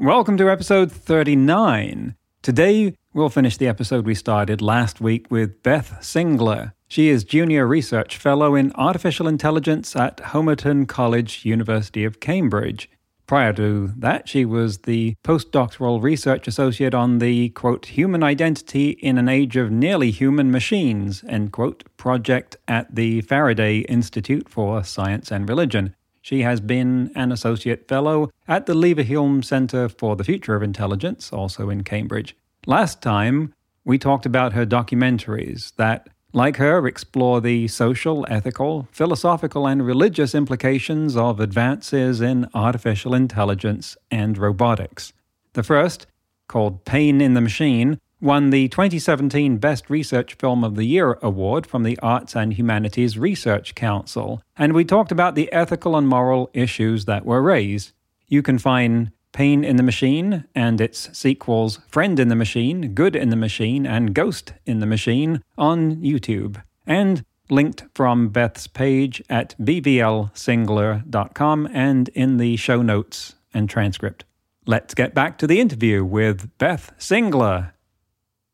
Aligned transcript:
Welcome 0.00 0.38
to 0.38 0.48
episode 0.48 0.90
39. 0.90 2.14
Today, 2.40 2.94
we'll 3.12 3.28
finish 3.28 3.58
the 3.58 3.68
episode 3.68 4.06
we 4.06 4.14
started 4.14 4.62
last 4.62 4.98
week 4.98 5.26
with 5.30 5.62
Beth 5.62 5.98
Singler. 6.00 6.72
She 6.88 7.10
is 7.10 7.22
Junior 7.22 7.66
Research 7.66 8.16
Fellow 8.16 8.54
in 8.54 8.72
Artificial 8.76 9.28
Intelligence 9.28 9.94
at 9.94 10.16
Homerton 10.16 10.88
College, 10.88 11.44
University 11.44 12.02
of 12.04 12.18
Cambridge. 12.18 12.88
Prior 13.26 13.52
to 13.52 13.92
that, 13.98 14.26
she 14.26 14.46
was 14.46 14.78
the 14.78 15.16
postdoctoral 15.22 16.02
research 16.02 16.48
associate 16.48 16.94
on 16.94 17.18
the, 17.18 17.50
quote, 17.50 17.84
Human 17.84 18.22
Identity 18.22 18.92
in 19.02 19.18
an 19.18 19.28
Age 19.28 19.58
of 19.58 19.70
Nearly 19.70 20.10
Human 20.10 20.50
Machines, 20.50 21.22
end 21.28 21.52
quote, 21.52 21.84
project 21.98 22.56
at 22.66 22.94
the 22.94 23.20
Faraday 23.20 23.80
Institute 23.80 24.48
for 24.48 24.82
Science 24.82 25.30
and 25.30 25.46
Religion. 25.46 25.94
She 26.22 26.42
has 26.42 26.60
been 26.60 27.10
an 27.14 27.32
associate 27.32 27.88
fellow 27.88 28.30
at 28.46 28.66
the 28.66 28.74
Leverhulme 28.74 29.44
Center 29.44 29.88
for 29.88 30.16
the 30.16 30.24
Future 30.24 30.54
of 30.54 30.62
Intelligence, 30.62 31.32
also 31.32 31.70
in 31.70 31.82
Cambridge. 31.82 32.36
Last 32.66 33.00
time, 33.00 33.54
we 33.84 33.98
talked 33.98 34.26
about 34.26 34.52
her 34.52 34.66
documentaries 34.66 35.74
that, 35.76 36.08
like 36.32 36.58
her, 36.58 36.86
explore 36.86 37.40
the 37.40 37.68
social, 37.68 38.26
ethical, 38.28 38.86
philosophical, 38.92 39.66
and 39.66 39.84
religious 39.84 40.34
implications 40.34 41.16
of 41.16 41.40
advances 41.40 42.20
in 42.20 42.48
artificial 42.54 43.14
intelligence 43.14 43.96
and 44.10 44.36
robotics. 44.36 45.12
The 45.54 45.62
first, 45.62 46.06
called 46.48 46.84
Pain 46.84 47.20
in 47.20 47.34
the 47.34 47.40
Machine, 47.40 47.98
won 48.20 48.50
the 48.50 48.68
2017 48.68 49.58
Best 49.58 49.88
Research 49.88 50.34
Film 50.34 50.62
of 50.62 50.76
the 50.76 50.84
Year 50.84 51.18
award 51.22 51.66
from 51.66 51.82
the 51.82 51.98
Arts 52.00 52.36
and 52.36 52.54
Humanities 52.54 53.18
Research 53.18 53.74
Council, 53.74 54.42
and 54.56 54.72
we 54.72 54.84
talked 54.84 55.10
about 55.10 55.34
the 55.34 55.52
ethical 55.52 55.96
and 55.96 56.06
moral 56.06 56.50
issues 56.52 57.06
that 57.06 57.24
were 57.24 57.42
raised. 57.42 57.92
You 58.28 58.42
can 58.42 58.58
find 58.58 59.10
Pain 59.32 59.64
in 59.64 59.76
the 59.76 59.82
Machine 59.82 60.44
and 60.54 60.80
its 60.80 61.16
sequels 61.16 61.80
Friend 61.88 62.18
in 62.18 62.28
the 62.28 62.36
Machine, 62.36 62.94
Good 62.94 63.16
in 63.16 63.30
the 63.30 63.36
Machine, 63.36 63.86
and 63.86 64.14
Ghost 64.14 64.52
in 64.66 64.80
the 64.80 64.86
Machine 64.86 65.42
on 65.56 65.96
YouTube, 65.96 66.62
and 66.86 67.24
linked 67.48 67.84
from 67.94 68.28
Beth's 68.28 68.66
page 68.66 69.22
at 69.28 69.54
bvlsingler.com 69.60 71.68
and 71.72 72.08
in 72.10 72.36
the 72.36 72.56
show 72.56 72.82
notes 72.82 73.34
and 73.52 73.68
transcript. 73.68 74.24
Let's 74.66 74.94
get 74.94 75.14
back 75.14 75.38
to 75.38 75.46
the 75.46 75.60
interview 75.60 76.04
with 76.04 76.50
Beth 76.58 76.92
Singler. 76.98 77.72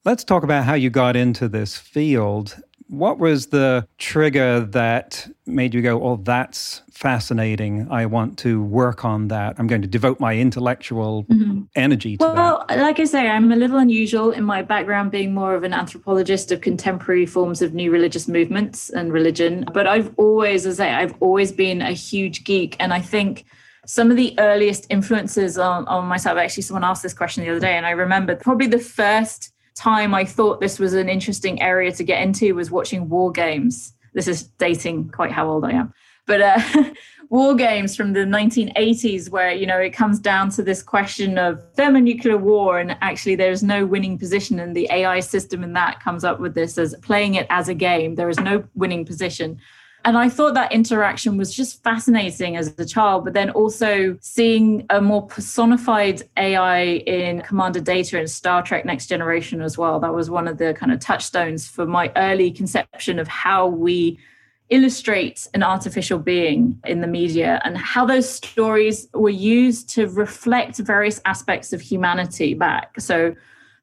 Let's 0.07 0.23
talk 0.23 0.45
about 0.45 0.63
how 0.63 0.75
you 0.75 0.89
got 0.89 1.17
into 1.17 1.49
this 1.49 1.77
field. 1.77 2.57
What 2.87 3.19
was 3.19 3.49
the 3.49 3.89
trigger 3.99 4.61
that 4.61 5.29
made 5.47 5.75
you 5.75 5.83
go, 5.83 6.01
Oh, 6.01 6.21
that's 6.23 6.83
fascinating. 6.93 7.89
I 7.91 8.07
want 8.07 8.39
to 8.39 8.63
work 8.63 9.05
on 9.05 9.27
that. 9.29 9.57
I'm 9.59 9.67
going 9.67 9.83
to 9.83 9.89
devote 9.89 10.21
my 10.21 10.37
intellectual 10.37 11.25
mm-hmm. 11.25 11.63
energy 11.75 12.17
to 12.19 12.25
well, 12.25 12.35
that. 12.37 12.77
Well, 12.77 12.85
like 12.85 13.01
I 13.01 13.05
say, 13.05 13.27
I'm 13.27 13.51
a 13.51 13.57
little 13.57 13.79
unusual 13.79 14.31
in 14.31 14.45
my 14.45 14.63
background 14.63 15.11
being 15.11 15.35
more 15.35 15.57
of 15.57 15.65
an 15.65 15.75
anthropologist 15.75 16.53
of 16.53 16.61
contemporary 16.61 17.27
forms 17.27 17.61
of 17.61 17.75
new 17.75 17.91
religious 17.91 18.29
movements 18.29 18.91
and 18.91 19.13
religion. 19.13 19.65
But 19.75 19.89
I've 19.89 20.15
always, 20.19 20.67
as 20.67 20.79
I 20.79 20.85
say, 20.85 20.95
I've 20.95 21.17
always 21.19 21.51
been 21.51 21.83
a 21.83 21.91
huge 21.91 22.45
geek. 22.45 22.77
And 22.79 22.95
I 22.95 23.01
think 23.01 23.45
some 23.87 24.13
of 24.13 24.17
the 24.17 24.39
earliest 24.39 24.87
influences 24.89 25.59
on, 25.59 25.85
on 25.89 26.07
myself, 26.07 26.39
actually, 26.39 26.63
someone 26.63 26.85
asked 26.85 27.03
this 27.03 27.13
question 27.13 27.43
the 27.43 27.51
other 27.51 27.59
day, 27.59 27.77
and 27.77 27.85
I 27.85 27.91
remember 27.91 28.37
probably 28.37 28.69
the 28.69 28.79
first 28.79 29.53
time 29.77 30.15
I 30.15 30.25
thought 30.25 30.61
this 30.61 30.79
was 30.79 30.95
an 30.95 31.09
interesting 31.09 31.61
area 31.63 31.93
to 31.93 32.03
get 32.03 32.23
into 32.23 32.55
was 32.55 32.71
watching 32.71 33.09
war 33.09 33.31
games. 33.31 33.95
This 34.15 34.27
is 34.27 34.45
dating 34.45 35.11
quite 35.11 35.31
how 35.31 35.49
old 35.49 35.65
I 35.65 35.73
am. 35.73 35.93
But 36.27 36.41
uh, 36.41 36.61
war 37.29 37.55
games 37.55 37.95
from 37.95 38.13
the 38.13 38.21
1980s, 38.21 39.31
where 39.31 39.53
you 39.53 39.67
know 39.67 39.79
it 39.79 39.91
comes 39.91 40.19
down 40.19 40.51
to 40.51 40.63
this 40.63 40.83
question 40.83 41.39
of 41.39 41.63
thermonuclear 41.75 42.39
war, 42.39 42.79
and 42.79 42.97
actually 43.01 43.37
there 43.37 43.53
is 43.53 43.63
no 43.63 43.87
winning 43.87 44.19
position, 44.19 44.59
and 44.59 44.75
the 44.75 44.89
AI 44.91 45.21
system 45.21 45.63
in 45.63 45.73
that 45.75 46.01
comes 46.01 46.25
up 46.25 46.41
with 46.41 46.55
this 46.55 46.79
as 46.79 46.95
playing 47.03 47.35
it 47.35 47.47
as 47.51 47.69
a 47.69 47.75
game. 47.75 48.15
There 48.15 48.29
is 48.29 48.41
no 48.41 48.65
winning 48.75 49.05
position. 49.05 49.59
And 50.07 50.17
I 50.17 50.29
thought 50.29 50.55
that 50.55 50.71
interaction 50.71 51.37
was 51.37 51.53
just 51.53 51.83
fascinating 51.83 52.57
as 52.57 52.73
a 52.79 52.87
child, 52.87 53.25
but 53.25 53.35
then 53.35 53.51
also 53.51 54.17
seeing 54.21 54.87
a 54.89 55.01
more 55.01 55.27
personified 55.27 56.23
AI 56.37 56.83
in 57.09 57.43
Commander 57.43 57.81
Data 57.81 58.21
and 58.21 58.31
Star 58.31 58.63
Trek 58.63 58.85
Next 58.85 59.09
Generation 59.09 59.61
as 59.61 59.77
well. 59.77 59.99
That 59.99 60.15
was 60.15 60.31
one 60.31 60.47
of 60.47 60.59
the 60.59 60.75
kind 60.75 60.93
of 60.93 61.01
touchstones 61.01 61.67
for 61.67 61.87
my 61.87 62.13
early 62.15 62.53
conception 62.53 63.19
of 63.19 63.27
how 63.27 63.67
we 63.67 64.17
illustrate 64.69 65.49
an 65.55 65.65
artificial 65.65 66.21
being 66.21 66.81
in 66.85 67.01
the 67.01 67.09
media 67.09 67.61
and 67.65 67.77
how 67.77 68.07
those 68.07 68.31
stories 68.31 69.09
were 69.13 69.29
used 69.29 69.89
to 69.91 70.07
reflect 70.07 70.77
various 70.77 71.21
aspects 71.25 71.73
of 71.73 71.81
humanity 71.81 72.55
back. 72.55 73.01
So 73.01 73.35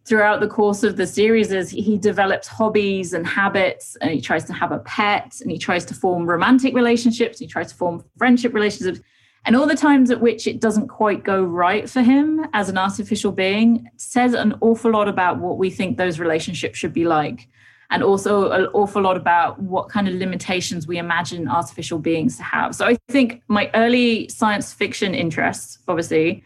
throughout 0.05 0.41
the 0.41 0.47
course 0.47 0.83
of 0.83 0.97
the 0.97 1.07
series 1.07 1.51
is 1.51 1.69
he 1.69 1.97
develops 1.97 2.47
hobbies 2.47 3.13
and 3.13 3.25
habits 3.25 3.95
and 4.01 4.11
he 4.11 4.19
tries 4.19 4.43
to 4.45 4.53
have 4.53 4.71
a 4.71 4.79
pet 4.79 5.33
and 5.41 5.49
he 5.49 5.57
tries 5.57 5.85
to 5.85 5.93
form 5.93 6.25
romantic 6.25 6.75
relationships 6.75 7.39
he 7.39 7.47
tries 7.47 7.69
to 7.69 7.75
form 7.75 8.03
friendship 8.17 8.53
relationships 8.53 8.99
and 9.45 9.55
all 9.57 9.67
the 9.67 9.75
times 9.75 10.09
at 10.09 10.21
which 10.21 10.47
it 10.47 10.61
doesn't 10.61 10.87
quite 10.87 11.23
go 11.23 11.43
right 11.43 11.89
for 11.89 12.01
him 12.01 12.45
as 12.53 12.69
an 12.69 12.77
artificial 12.77 13.31
being 13.31 13.89
says 13.97 14.33
an 14.33 14.55
awful 14.61 14.91
lot 14.91 15.07
about 15.07 15.39
what 15.39 15.57
we 15.57 15.69
think 15.69 15.97
those 15.97 16.19
relationships 16.19 16.77
should 16.77 16.93
be 16.93 17.05
like 17.05 17.47
and 17.89 18.03
also 18.03 18.51
an 18.51 18.65
awful 18.73 19.01
lot 19.01 19.15
about 19.15 19.61
what 19.61 19.87
kind 19.87 20.07
of 20.07 20.15
limitations 20.15 20.87
we 20.87 20.97
imagine 20.97 21.47
artificial 21.47 21.99
beings 21.99 22.37
to 22.37 22.43
have. 22.43 22.75
So 22.75 22.85
i 22.85 22.97
think 23.09 23.41
my 23.47 23.69
early 23.73 24.27
science 24.27 24.73
fiction 24.73 25.15
interests 25.15 25.79
obviously 25.87 26.43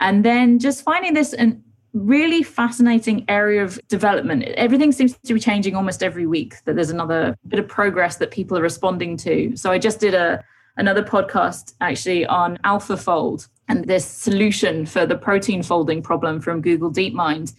and 0.00 0.24
then 0.24 0.58
just 0.58 0.84
finding 0.84 1.14
this 1.14 1.32
an 1.32 1.62
really 1.94 2.42
fascinating 2.42 3.24
area 3.28 3.62
of 3.62 3.80
development. 3.88 4.42
Everything 4.56 4.92
seems 4.92 5.16
to 5.24 5.34
be 5.34 5.40
changing 5.40 5.74
almost 5.74 6.02
every 6.02 6.26
week, 6.26 6.54
that 6.64 6.76
there's 6.76 6.90
another 6.90 7.36
bit 7.48 7.58
of 7.58 7.68
progress 7.68 8.16
that 8.16 8.30
people 8.30 8.58
are 8.58 8.62
responding 8.62 9.16
to. 9.18 9.56
So 9.56 9.70
I 9.70 9.78
just 9.78 10.00
did 10.00 10.14
a 10.14 10.42
another 10.76 11.02
podcast 11.02 11.74
actually 11.80 12.24
on 12.26 12.56
AlphaFold 12.58 13.48
and 13.68 13.84
this 13.84 14.06
solution 14.06 14.86
for 14.86 15.06
the 15.06 15.16
protein 15.16 15.62
folding 15.62 16.00
problem 16.00 16.40
from 16.40 16.62
Google 16.62 16.90
DeepMind 16.90 17.52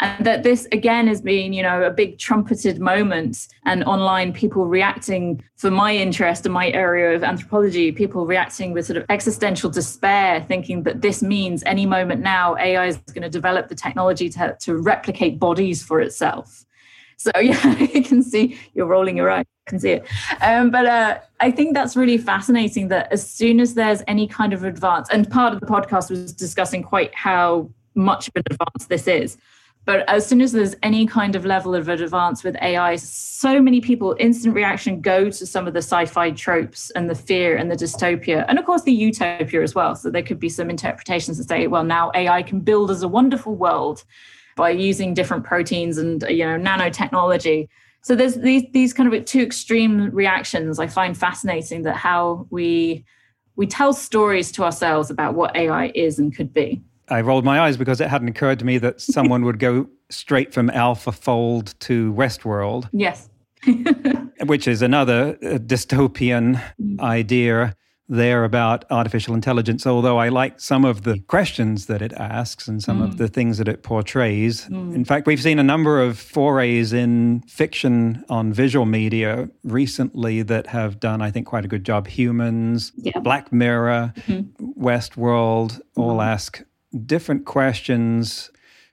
and 0.00 0.24
that 0.24 0.42
this 0.42 0.66
again 0.72 1.06
has 1.06 1.20
been 1.20 1.52
you 1.52 1.62
know 1.62 1.82
a 1.82 1.90
big 1.90 2.18
trumpeted 2.18 2.80
moment 2.80 3.48
and 3.64 3.84
online 3.84 4.32
people 4.32 4.66
reacting 4.66 5.42
for 5.56 5.70
my 5.70 5.94
interest 5.94 6.46
in 6.46 6.52
my 6.52 6.70
area 6.70 7.14
of 7.14 7.22
anthropology 7.22 7.92
people 7.92 8.26
reacting 8.26 8.72
with 8.72 8.86
sort 8.86 8.96
of 8.96 9.04
existential 9.08 9.70
despair 9.70 10.42
thinking 10.42 10.82
that 10.82 11.00
this 11.00 11.22
means 11.22 11.62
any 11.64 11.86
moment 11.86 12.20
now 12.20 12.56
ai 12.56 12.86
is 12.86 12.96
going 13.14 13.22
to 13.22 13.30
develop 13.30 13.68
the 13.68 13.74
technology 13.74 14.28
to, 14.28 14.56
to 14.60 14.76
replicate 14.76 15.38
bodies 15.38 15.82
for 15.82 16.00
itself. 16.00 16.64
So 17.16 17.30
yeah 17.40 17.78
you 17.78 18.02
can 18.02 18.22
see 18.22 18.58
you're 18.74 18.86
rolling 18.86 19.16
your 19.16 19.30
eyes 19.30 19.44
can 19.66 19.78
see 19.78 19.90
it. 19.90 20.06
Um, 20.40 20.70
but 20.70 20.86
uh, 20.86 21.18
i 21.38 21.50
think 21.50 21.74
that's 21.74 21.94
really 21.96 22.18
fascinating 22.18 22.88
that 22.88 23.12
as 23.12 23.30
soon 23.30 23.60
as 23.60 23.74
there's 23.74 24.02
any 24.08 24.26
kind 24.26 24.52
of 24.52 24.64
advance 24.64 25.08
and 25.10 25.30
part 25.30 25.54
of 25.54 25.60
the 25.60 25.66
podcast 25.66 26.10
was 26.10 26.32
discussing 26.32 26.82
quite 26.82 27.14
how 27.14 27.70
much 27.94 28.28
of 28.28 28.32
an 28.36 28.42
advance 28.50 28.86
this 28.86 29.06
is 29.06 29.36
but 29.86 30.08
as 30.08 30.26
soon 30.26 30.40
as 30.40 30.52
there's 30.52 30.76
any 30.82 31.06
kind 31.06 31.34
of 31.34 31.44
level 31.44 31.74
of 31.74 31.88
advance 31.88 32.44
with 32.44 32.54
AI, 32.60 32.96
so 32.96 33.62
many 33.62 33.80
people 33.80 34.14
instant 34.18 34.54
reaction 34.54 35.00
go 35.00 35.30
to 35.30 35.46
some 35.46 35.66
of 35.66 35.72
the 35.72 35.78
sci-fi 35.78 36.30
tropes 36.32 36.90
and 36.90 37.08
the 37.08 37.14
fear 37.14 37.56
and 37.56 37.70
the 37.70 37.76
dystopia, 37.76 38.44
and 38.48 38.58
of 38.58 38.66
course 38.66 38.82
the 38.82 38.92
utopia 38.92 39.62
as 39.62 39.74
well. 39.74 39.96
So 39.96 40.10
there 40.10 40.22
could 40.22 40.38
be 40.38 40.50
some 40.50 40.68
interpretations 40.68 41.38
that 41.38 41.48
say, 41.48 41.66
well, 41.66 41.84
now 41.84 42.10
AI 42.14 42.42
can 42.42 42.60
build 42.60 42.90
us 42.90 43.02
a 43.02 43.08
wonderful 43.08 43.54
world 43.54 44.04
by 44.56 44.70
using 44.70 45.14
different 45.14 45.44
proteins 45.44 45.96
and 45.96 46.22
uh, 46.24 46.28
you 46.28 46.44
know 46.44 46.58
nanotechnology. 46.58 47.68
So 48.02 48.14
there's 48.14 48.34
these 48.34 48.64
these 48.72 48.92
kind 48.92 49.12
of 49.12 49.24
two 49.24 49.40
extreme 49.40 50.10
reactions. 50.10 50.78
I 50.78 50.86
find 50.86 51.16
fascinating 51.16 51.82
that 51.82 51.96
how 51.96 52.46
we 52.50 53.04
we 53.56 53.66
tell 53.66 53.92
stories 53.92 54.52
to 54.52 54.64
ourselves 54.64 55.10
about 55.10 55.34
what 55.34 55.56
AI 55.56 55.86
is 55.94 56.18
and 56.18 56.34
could 56.34 56.52
be. 56.52 56.82
I 57.10 57.20
rolled 57.20 57.44
my 57.44 57.60
eyes 57.60 57.76
because 57.76 58.00
it 58.00 58.08
hadn't 58.08 58.28
occurred 58.28 58.58
to 58.60 58.64
me 58.64 58.78
that 58.78 59.00
someone 59.16 59.44
would 59.44 59.58
go 59.58 59.88
straight 60.10 60.52
from 60.52 60.68
AlphaFold 60.70 61.78
to 61.80 62.12
Westworld. 62.12 62.88
Yes. 62.92 63.28
which 64.46 64.66
is 64.66 64.80
another 64.80 65.36
uh, 65.42 65.58
dystopian 65.58 66.62
mm. 66.80 67.00
idea 67.00 67.76
there 68.10 68.42
about 68.42 68.84
artificial 68.90 69.34
intelligence, 69.34 69.86
although 69.86 70.18
I 70.18 70.28
like 70.28 70.60
some 70.60 70.84
of 70.84 71.02
the 71.02 71.20
questions 71.28 71.86
that 71.86 72.02
it 72.02 72.12
asks 72.14 72.66
and 72.66 72.82
some 72.82 73.00
mm. 73.00 73.04
of 73.04 73.18
the 73.18 73.28
things 73.28 73.58
that 73.58 73.68
it 73.68 73.84
portrays. 73.84 74.66
Mm. 74.66 74.94
In 74.94 75.04
fact, 75.04 75.28
we've 75.28 75.40
seen 75.40 75.60
a 75.60 75.62
number 75.62 76.02
of 76.02 76.18
forays 76.18 76.92
in 76.92 77.42
fiction 77.42 78.24
on 78.28 78.52
visual 78.52 78.84
media 78.84 79.48
recently 79.62 80.42
that 80.42 80.66
have 80.66 80.98
done, 80.98 81.22
I 81.22 81.30
think, 81.30 81.46
quite 81.46 81.64
a 81.64 81.68
good 81.68 81.84
job. 81.84 82.08
Humans, 82.08 82.92
yeah. 82.96 83.20
Black 83.20 83.52
Mirror, 83.52 84.12
mm-hmm. 84.16 84.84
Westworld 84.84 85.80
all 85.96 86.16
mm. 86.16 86.24
ask 86.24 86.62
different 87.06 87.44
questions, 87.44 88.50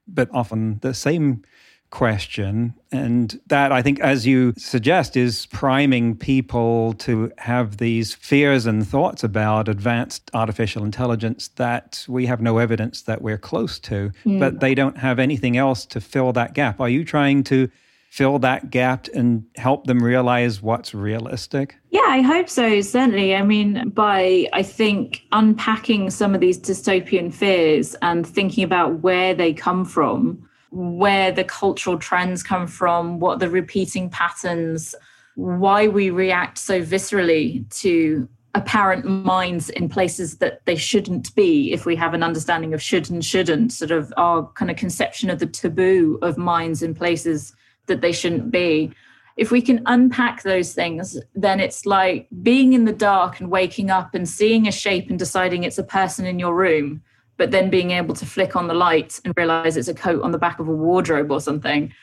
but 0.07 0.29
often 0.31 0.79
the 0.81 0.93
same 0.93 1.43
question. 1.89 2.73
And 2.91 3.39
that, 3.47 3.71
I 3.71 3.81
think, 3.81 3.99
as 3.99 4.27
you 4.27 4.53
suggest, 4.57 5.15
is 5.15 5.45
priming 5.47 6.15
people 6.15 6.93
to 6.93 7.31
have 7.37 7.77
these 7.77 8.13
fears 8.13 8.65
and 8.65 8.85
thoughts 8.85 9.23
about 9.23 9.69
advanced 9.69 10.29
artificial 10.33 10.83
intelligence 10.83 11.47
that 11.55 12.05
we 12.07 12.25
have 12.25 12.41
no 12.41 12.57
evidence 12.57 13.03
that 13.03 13.21
we're 13.21 13.37
close 13.37 13.79
to, 13.79 14.11
mm. 14.25 14.39
but 14.39 14.59
they 14.59 14.75
don't 14.75 14.97
have 14.97 15.19
anything 15.19 15.57
else 15.57 15.85
to 15.85 16.01
fill 16.01 16.33
that 16.33 16.53
gap. 16.53 16.79
Are 16.81 16.89
you 16.89 17.03
trying 17.05 17.43
to? 17.45 17.69
Fill 18.09 18.39
that 18.39 18.69
gap 18.69 19.07
and 19.13 19.43
help 19.55 19.85
them 19.85 20.03
realize 20.03 20.61
what's 20.61 20.93
realistic? 20.93 21.75
Yeah, 21.89 22.05
I 22.05 22.21
hope 22.21 22.49
so, 22.49 22.81
certainly. 22.81 23.35
I 23.35 23.43
mean, 23.43 23.89
by 23.89 24.47
I 24.53 24.63
think 24.63 25.23
unpacking 25.31 26.09
some 26.09 26.33
of 26.33 26.41
these 26.41 26.59
dystopian 26.59 27.33
fears 27.33 27.95
and 28.01 28.25
thinking 28.25 28.63
about 28.63 28.99
where 29.01 29.33
they 29.33 29.53
come 29.53 29.85
from, 29.85 30.47
where 30.71 31.31
the 31.31 31.43
cultural 31.43 31.97
trends 31.97 32.43
come 32.43 32.67
from, 32.67 33.19
what 33.19 33.39
the 33.39 33.49
repeating 33.49 34.09
patterns, 34.09 34.95
why 35.35 35.87
we 35.87 36.09
react 36.09 36.57
so 36.57 36.81
viscerally 36.81 37.69
to 37.81 38.27
apparent 38.55 39.05
minds 39.05 39.69
in 39.69 39.87
places 39.87 40.37
that 40.37 40.65
they 40.65 40.75
shouldn't 40.75 41.33
be 41.35 41.71
if 41.71 41.85
we 41.85 41.95
have 41.95 42.15
an 42.15 42.23
understanding 42.23 42.73
of 42.73 42.81
should 42.81 43.09
and 43.09 43.23
shouldn't 43.23 43.71
sort 43.71 43.91
of 43.91 44.11
our 44.17 44.47
kind 44.53 44.71
of 44.71 44.77
conception 44.77 45.29
of 45.29 45.37
the 45.37 45.45
taboo 45.45 46.17
of 46.23 46.37
minds 46.37 46.81
in 46.81 46.95
places 46.95 47.53
that 47.87 48.01
they 48.01 48.11
shouldn't 48.11 48.51
be. 48.51 48.91
If 49.35 49.51
we 49.51 49.61
can 49.61 49.83
unpack 49.85 50.43
those 50.43 50.73
things 50.73 51.19
then 51.35 51.59
it's 51.59 51.85
like 51.85 52.27
being 52.41 52.73
in 52.73 52.85
the 52.85 52.93
dark 52.93 53.39
and 53.39 53.51
waking 53.51 53.91
up 53.91 54.15
and 54.15 54.27
seeing 54.27 54.67
a 54.67 54.71
shape 54.71 55.09
and 55.09 55.19
deciding 55.19 55.63
it's 55.63 55.77
a 55.77 55.83
person 55.83 56.25
in 56.25 56.39
your 56.39 56.55
room 56.55 57.03
but 57.37 57.51
then 57.51 57.69
being 57.69 57.91
able 57.91 58.15
to 58.15 58.25
flick 58.25 58.55
on 58.55 58.67
the 58.67 58.73
light 58.73 59.21
and 59.23 59.33
realize 59.37 59.77
it's 59.77 59.87
a 59.87 59.93
coat 59.93 60.21
on 60.23 60.31
the 60.31 60.37
back 60.37 60.59
of 60.59 60.67
a 60.67 60.71
wardrobe 60.71 61.31
or 61.31 61.39
something, 61.39 61.93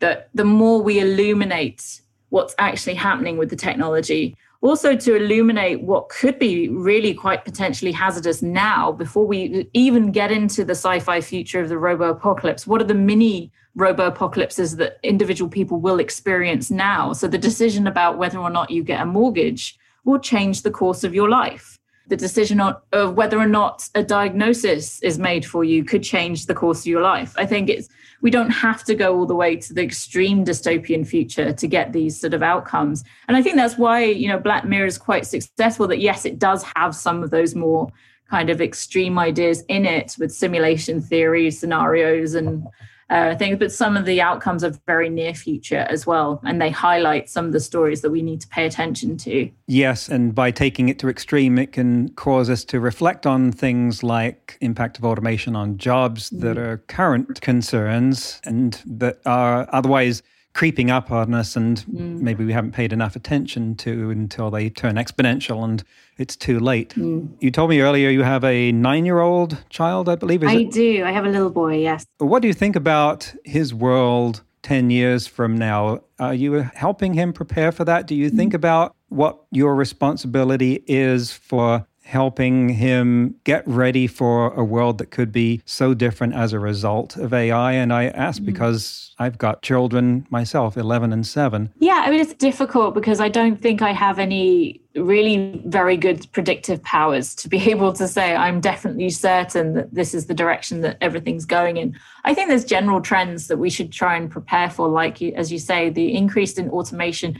that 0.00 0.30
the 0.34 0.44
more 0.44 0.82
we 0.82 0.98
illuminate 0.98 2.00
what's 2.30 2.54
actually 2.58 2.94
happening 2.94 3.36
with 3.36 3.50
the 3.50 3.56
technology, 3.56 4.36
also 4.60 4.96
to 4.96 5.14
illuminate 5.14 5.82
what 5.82 6.08
could 6.08 6.38
be 6.38 6.68
really 6.68 7.14
quite 7.14 7.44
potentially 7.44 7.92
hazardous 7.92 8.42
now 8.42 8.90
before 8.90 9.26
we 9.26 9.68
even 9.72 10.10
get 10.10 10.32
into 10.32 10.64
the 10.64 10.72
sci-fi 10.72 11.20
future 11.20 11.60
of 11.60 11.68
the 11.68 11.78
robo 11.78 12.10
apocalypse 12.10 12.66
what 12.66 12.80
are 12.80 12.84
the 12.84 12.94
mini 12.94 13.52
robo 13.78 14.06
apocalypses 14.06 14.76
that 14.76 14.98
individual 15.02 15.48
people 15.48 15.78
will 15.80 16.00
experience 16.00 16.70
now? 16.70 17.12
So 17.12 17.28
the 17.28 17.38
decision 17.38 17.86
about 17.86 18.18
whether 18.18 18.38
or 18.38 18.50
not 18.50 18.70
you 18.70 18.82
get 18.82 19.00
a 19.00 19.06
mortgage 19.06 19.78
will 20.04 20.18
change 20.18 20.62
the 20.62 20.70
course 20.70 21.04
of 21.04 21.14
your 21.14 21.28
life. 21.28 21.78
The 22.08 22.16
decision 22.16 22.60
on, 22.60 22.76
of 22.92 23.14
whether 23.14 23.38
or 23.38 23.46
not 23.46 23.88
a 23.94 24.02
diagnosis 24.02 25.00
is 25.02 25.18
made 25.18 25.44
for 25.44 25.62
you 25.62 25.84
could 25.84 26.02
change 26.02 26.46
the 26.46 26.54
course 26.54 26.80
of 26.80 26.86
your 26.86 27.02
life. 27.02 27.34
I 27.36 27.46
think 27.46 27.68
it's 27.68 27.88
we 28.20 28.30
don't 28.30 28.50
have 28.50 28.82
to 28.84 28.94
go 28.94 29.16
all 29.16 29.26
the 29.26 29.34
way 29.34 29.56
to 29.56 29.72
the 29.72 29.82
extreme 29.82 30.44
dystopian 30.44 31.06
future 31.06 31.52
to 31.52 31.66
get 31.66 31.92
these 31.92 32.20
sort 32.20 32.34
of 32.34 32.42
outcomes. 32.42 33.04
And 33.28 33.36
I 33.36 33.42
think 33.42 33.56
that's 33.56 33.78
why, 33.78 34.04
you 34.04 34.28
know, 34.28 34.38
Black 34.38 34.64
Mirror 34.64 34.86
is 34.86 34.98
quite 34.98 35.26
successful 35.26 35.86
that 35.88 36.00
yes, 36.00 36.24
it 36.24 36.38
does 36.38 36.64
have 36.74 36.94
some 36.94 37.22
of 37.22 37.30
those 37.30 37.54
more 37.54 37.88
kind 38.28 38.50
of 38.50 38.60
extreme 38.60 39.18
ideas 39.18 39.62
in 39.68 39.86
it 39.86 40.16
with 40.18 40.32
simulation 40.32 41.00
theory 41.00 41.50
scenarios 41.50 42.34
and 42.34 42.66
uh, 43.10 43.34
things, 43.36 43.58
but 43.58 43.72
some 43.72 43.96
of 43.96 44.04
the 44.04 44.20
outcomes 44.20 44.62
are 44.62 44.70
very 44.86 45.08
near 45.08 45.34
future 45.34 45.86
as 45.88 46.06
well. 46.06 46.40
And 46.44 46.60
they 46.60 46.70
highlight 46.70 47.30
some 47.30 47.46
of 47.46 47.52
the 47.52 47.60
stories 47.60 48.02
that 48.02 48.10
we 48.10 48.22
need 48.22 48.40
to 48.42 48.48
pay 48.48 48.66
attention 48.66 49.16
to. 49.18 49.50
Yes. 49.66 50.08
And 50.08 50.34
by 50.34 50.50
taking 50.50 50.88
it 50.88 50.98
to 51.00 51.08
extreme, 51.08 51.58
it 51.58 51.72
can 51.72 52.10
cause 52.10 52.50
us 52.50 52.64
to 52.66 52.80
reflect 52.80 53.26
on 53.26 53.52
things 53.52 54.02
like 54.02 54.58
impact 54.60 54.98
of 54.98 55.04
automation 55.04 55.56
on 55.56 55.78
jobs 55.78 56.30
that 56.30 56.56
mm. 56.56 56.60
are 56.60 56.78
current 56.88 57.40
concerns 57.40 58.40
and 58.44 58.80
that 58.86 59.20
are 59.24 59.68
otherwise 59.72 60.22
creeping 60.54 60.90
up 60.90 61.10
on 61.10 61.34
us 61.34 61.56
and 61.56 61.84
mm. 61.86 62.20
maybe 62.20 62.44
we 62.44 62.52
haven't 62.52 62.72
paid 62.72 62.92
enough 62.92 63.14
attention 63.14 63.74
to 63.76 64.10
until 64.10 64.50
they 64.50 64.68
turn 64.68 64.96
exponential 64.96 65.62
and 65.64 65.84
it's 66.16 66.36
too 66.36 66.58
late. 66.58 66.90
Mm. 66.90 67.28
You 67.40 67.50
told 67.50 67.70
me 67.70 67.80
earlier 67.80 68.10
you 68.10 68.22
have 68.22 68.44
a 68.44 68.72
nine 68.72 69.04
year 69.04 69.20
old 69.20 69.64
child, 69.68 70.08
I 70.08 70.16
believe. 70.16 70.42
Is 70.42 70.50
I 70.50 70.56
it? 70.56 70.72
do. 70.72 71.04
I 71.04 71.12
have 71.12 71.26
a 71.26 71.30
little 71.30 71.50
boy, 71.50 71.78
yes. 71.78 72.06
What 72.18 72.42
do 72.42 72.48
you 72.48 72.54
think 72.54 72.76
about 72.76 73.32
his 73.44 73.72
world 73.72 74.42
10 74.62 74.90
years 74.90 75.26
from 75.26 75.56
now? 75.56 76.00
Are 76.18 76.34
you 76.34 76.68
helping 76.74 77.14
him 77.14 77.32
prepare 77.32 77.72
for 77.72 77.84
that? 77.84 78.06
Do 78.06 78.14
you 78.14 78.28
think 78.30 78.52
mm. 78.52 78.56
about 78.56 78.94
what 79.08 79.38
your 79.50 79.74
responsibility 79.74 80.84
is 80.86 81.32
for 81.32 81.86
helping 82.08 82.70
him 82.70 83.34
get 83.44 83.62
ready 83.68 84.06
for 84.06 84.50
a 84.54 84.64
world 84.64 84.96
that 84.96 85.10
could 85.10 85.30
be 85.30 85.60
so 85.66 85.92
different 85.92 86.32
as 86.32 86.54
a 86.54 86.58
result 86.58 87.18
of 87.18 87.34
AI. 87.34 87.72
And 87.72 87.92
I 87.92 88.06
ask 88.06 88.40
mm. 88.40 88.46
because 88.46 89.14
I've 89.18 89.36
got 89.36 89.60
children 89.60 90.26
myself, 90.30 90.78
11 90.78 91.12
and 91.12 91.26
7. 91.26 91.70
Yeah, 91.80 92.04
I 92.06 92.10
mean, 92.10 92.20
it's 92.20 92.32
difficult 92.32 92.94
because 92.94 93.20
I 93.20 93.28
don't 93.28 93.60
think 93.60 93.82
I 93.82 93.92
have 93.92 94.18
any 94.18 94.80
really 94.96 95.60
very 95.66 95.98
good 95.98 96.26
predictive 96.32 96.82
powers 96.82 97.34
to 97.34 97.46
be 97.46 97.58
able 97.70 97.92
to 97.92 98.08
say, 98.08 98.34
I'm 98.34 98.62
definitely 98.62 99.10
certain 99.10 99.74
that 99.74 99.92
this 99.92 100.14
is 100.14 100.28
the 100.28 100.34
direction 100.34 100.80
that 100.80 100.96
everything's 101.02 101.44
going 101.44 101.76
in. 101.76 101.94
I 102.24 102.32
think 102.32 102.48
there's 102.48 102.64
general 102.64 103.02
trends 103.02 103.48
that 103.48 103.58
we 103.58 103.68
should 103.68 103.92
try 103.92 104.16
and 104.16 104.30
prepare 104.30 104.70
for, 104.70 104.88
like, 104.88 105.20
as 105.20 105.52
you 105.52 105.58
say, 105.58 105.90
the 105.90 106.16
increase 106.16 106.56
in 106.56 106.70
automation 106.70 107.38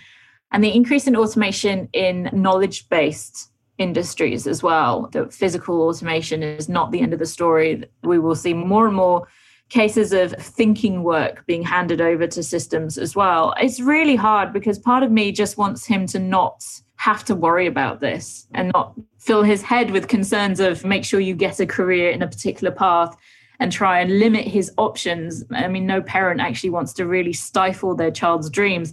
and 0.53 0.63
the 0.63 0.75
increase 0.75 1.07
in 1.07 1.17
automation 1.17 1.89
in 1.95 2.29
knowledge 2.35 2.87
based 2.91 3.51
industries 3.79 4.47
as 4.47 4.63
well. 4.63 5.09
That 5.13 5.33
physical 5.33 5.83
automation 5.83 6.43
is 6.43 6.69
not 6.69 6.91
the 6.91 7.01
end 7.01 7.13
of 7.13 7.19
the 7.19 7.27
story. 7.27 7.85
We 8.03 8.19
will 8.19 8.35
see 8.35 8.55
more 8.55 8.87
and 8.87 8.97
more 8.97 9.27
cases 9.69 10.13
of 10.13 10.33
thinking 10.33 11.03
work 11.03 11.45
being 11.47 11.63
handed 11.63 12.01
over 12.01 12.27
to 12.27 12.43
systems 12.43 12.99
as 12.99 13.15
well. 13.15 13.55
It's 13.61 13.81
really 13.81 14.17
hard 14.17 14.53
because 14.53 14.79
part 14.79 15.03
of 15.03 15.11
me 15.11 15.31
just 15.31 15.59
wants 15.59 15.87
him 15.87 16.07
to 16.09 16.19
not 16.19 16.65
have 16.97 17.25
to 17.27 17.35
worry 17.35 17.67
about 17.67 18.01
this 18.01 18.49
and 18.55 18.73
not 18.75 18.95
fill 19.19 19.43
his 19.43 19.63
head 19.63 19.91
with 19.91 20.09
concerns 20.09 20.59
of 20.59 20.85
make 20.85 21.05
sure 21.05 21.21
you 21.21 21.35
get 21.35 21.61
a 21.61 21.67
career 21.67 22.11
in 22.11 22.23
a 22.23 22.29
particular 22.29 22.73
path 22.73 23.17
and 23.61 23.71
try 23.71 24.01
and 24.01 24.19
limit 24.19 24.47
his 24.47 24.73
options. 24.79 25.45
I 25.51 25.69
mean, 25.69 25.87
no 25.87 26.01
parent 26.01 26.41
actually 26.41 26.71
wants 26.71 26.93
to 26.95 27.07
really 27.07 27.33
stifle 27.33 27.95
their 27.95 28.11
child's 28.11 28.51
dreams. 28.51 28.93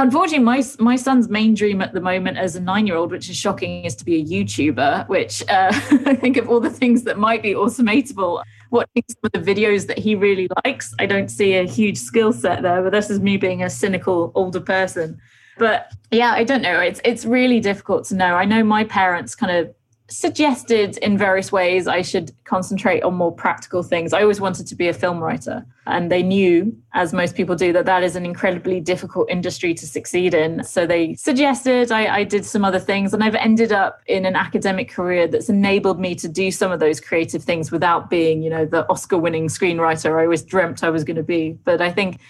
Unfortunately, 0.00 0.42
my 0.42 0.64
my 0.78 0.96
son's 0.96 1.28
main 1.28 1.52
dream 1.52 1.82
at 1.82 1.92
the 1.92 2.00
moment 2.00 2.38
as 2.38 2.56
a 2.56 2.60
nine 2.60 2.86
year 2.86 2.96
old, 2.96 3.10
which 3.10 3.28
is 3.28 3.36
shocking, 3.36 3.84
is 3.84 3.94
to 3.96 4.04
be 4.04 4.16
a 4.16 4.24
YouTuber. 4.24 5.06
Which 5.08 5.42
uh, 5.46 5.68
I 6.06 6.14
think 6.14 6.38
of 6.38 6.48
all 6.48 6.58
the 6.58 6.70
things 6.70 7.02
that 7.02 7.18
might 7.18 7.42
be 7.42 7.52
automatable. 7.52 8.42
Watching 8.70 9.02
some 9.08 9.20
of 9.24 9.32
the 9.32 9.40
videos 9.40 9.86
that 9.88 9.98
he 9.98 10.14
really 10.14 10.48
likes, 10.64 10.94
I 10.98 11.04
don't 11.04 11.28
see 11.28 11.54
a 11.54 11.66
huge 11.66 11.98
skill 11.98 12.32
set 12.32 12.62
there. 12.62 12.82
But 12.82 12.92
this 12.92 13.10
is 13.10 13.20
me 13.20 13.36
being 13.36 13.62
a 13.62 13.68
cynical 13.68 14.32
older 14.34 14.60
person. 14.60 15.20
But 15.58 15.92
yeah, 16.10 16.32
I 16.32 16.44
don't 16.44 16.62
know. 16.62 16.80
It's 16.80 17.02
it's 17.04 17.26
really 17.26 17.60
difficult 17.60 18.06
to 18.06 18.14
know. 18.14 18.36
I 18.36 18.46
know 18.46 18.64
my 18.64 18.84
parents 18.84 19.34
kind 19.34 19.54
of 19.54 19.74
suggested 20.10 20.98
in 20.98 21.16
various 21.16 21.52
ways 21.52 21.86
I 21.86 22.02
should 22.02 22.32
concentrate 22.44 23.02
on 23.02 23.14
more 23.14 23.32
practical 23.32 23.82
things. 23.82 24.12
I 24.12 24.22
always 24.22 24.40
wanted 24.40 24.66
to 24.66 24.74
be 24.74 24.88
a 24.88 24.92
film 24.92 25.20
writer, 25.20 25.64
and 25.86 26.10
they 26.10 26.22
knew, 26.22 26.76
as 26.94 27.12
most 27.12 27.34
people 27.34 27.54
do, 27.54 27.72
that 27.72 27.86
that 27.86 28.02
is 28.02 28.16
an 28.16 28.24
incredibly 28.24 28.80
difficult 28.80 29.30
industry 29.30 29.72
to 29.74 29.86
succeed 29.86 30.34
in. 30.34 30.64
So 30.64 30.86
they 30.86 31.14
suggested 31.14 31.92
I, 31.92 32.16
I 32.18 32.24
did 32.24 32.44
some 32.44 32.64
other 32.64 32.80
things, 32.80 33.14
and 33.14 33.22
I've 33.22 33.34
ended 33.34 33.72
up 33.72 34.00
in 34.06 34.26
an 34.26 34.36
academic 34.36 34.90
career 34.90 35.28
that's 35.28 35.48
enabled 35.48 36.00
me 36.00 36.14
to 36.16 36.28
do 36.28 36.50
some 36.50 36.72
of 36.72 36.80
those 36.80 37.00
creative 37.00 37.42
things 37.42 37.70
without 37.70 38.10
being, 38.10 38.42
you 38.42 38.50
know, 38.50 38.66
the 38.66 38.88
Oscar 38.90 39.18
winning 39.18 39.46
screenwriter 39.46 40.18
I 40.18 40.24
always 40.24 40.42
dreamt 40.42 40.82
I 40.82 40.90
was 40.90 41.04
going 41.04 41.16
to 41.16 41.22
be. 41.22 41.58
But 41.64 41.80
I 41.80 41.90
think 41.90 42.20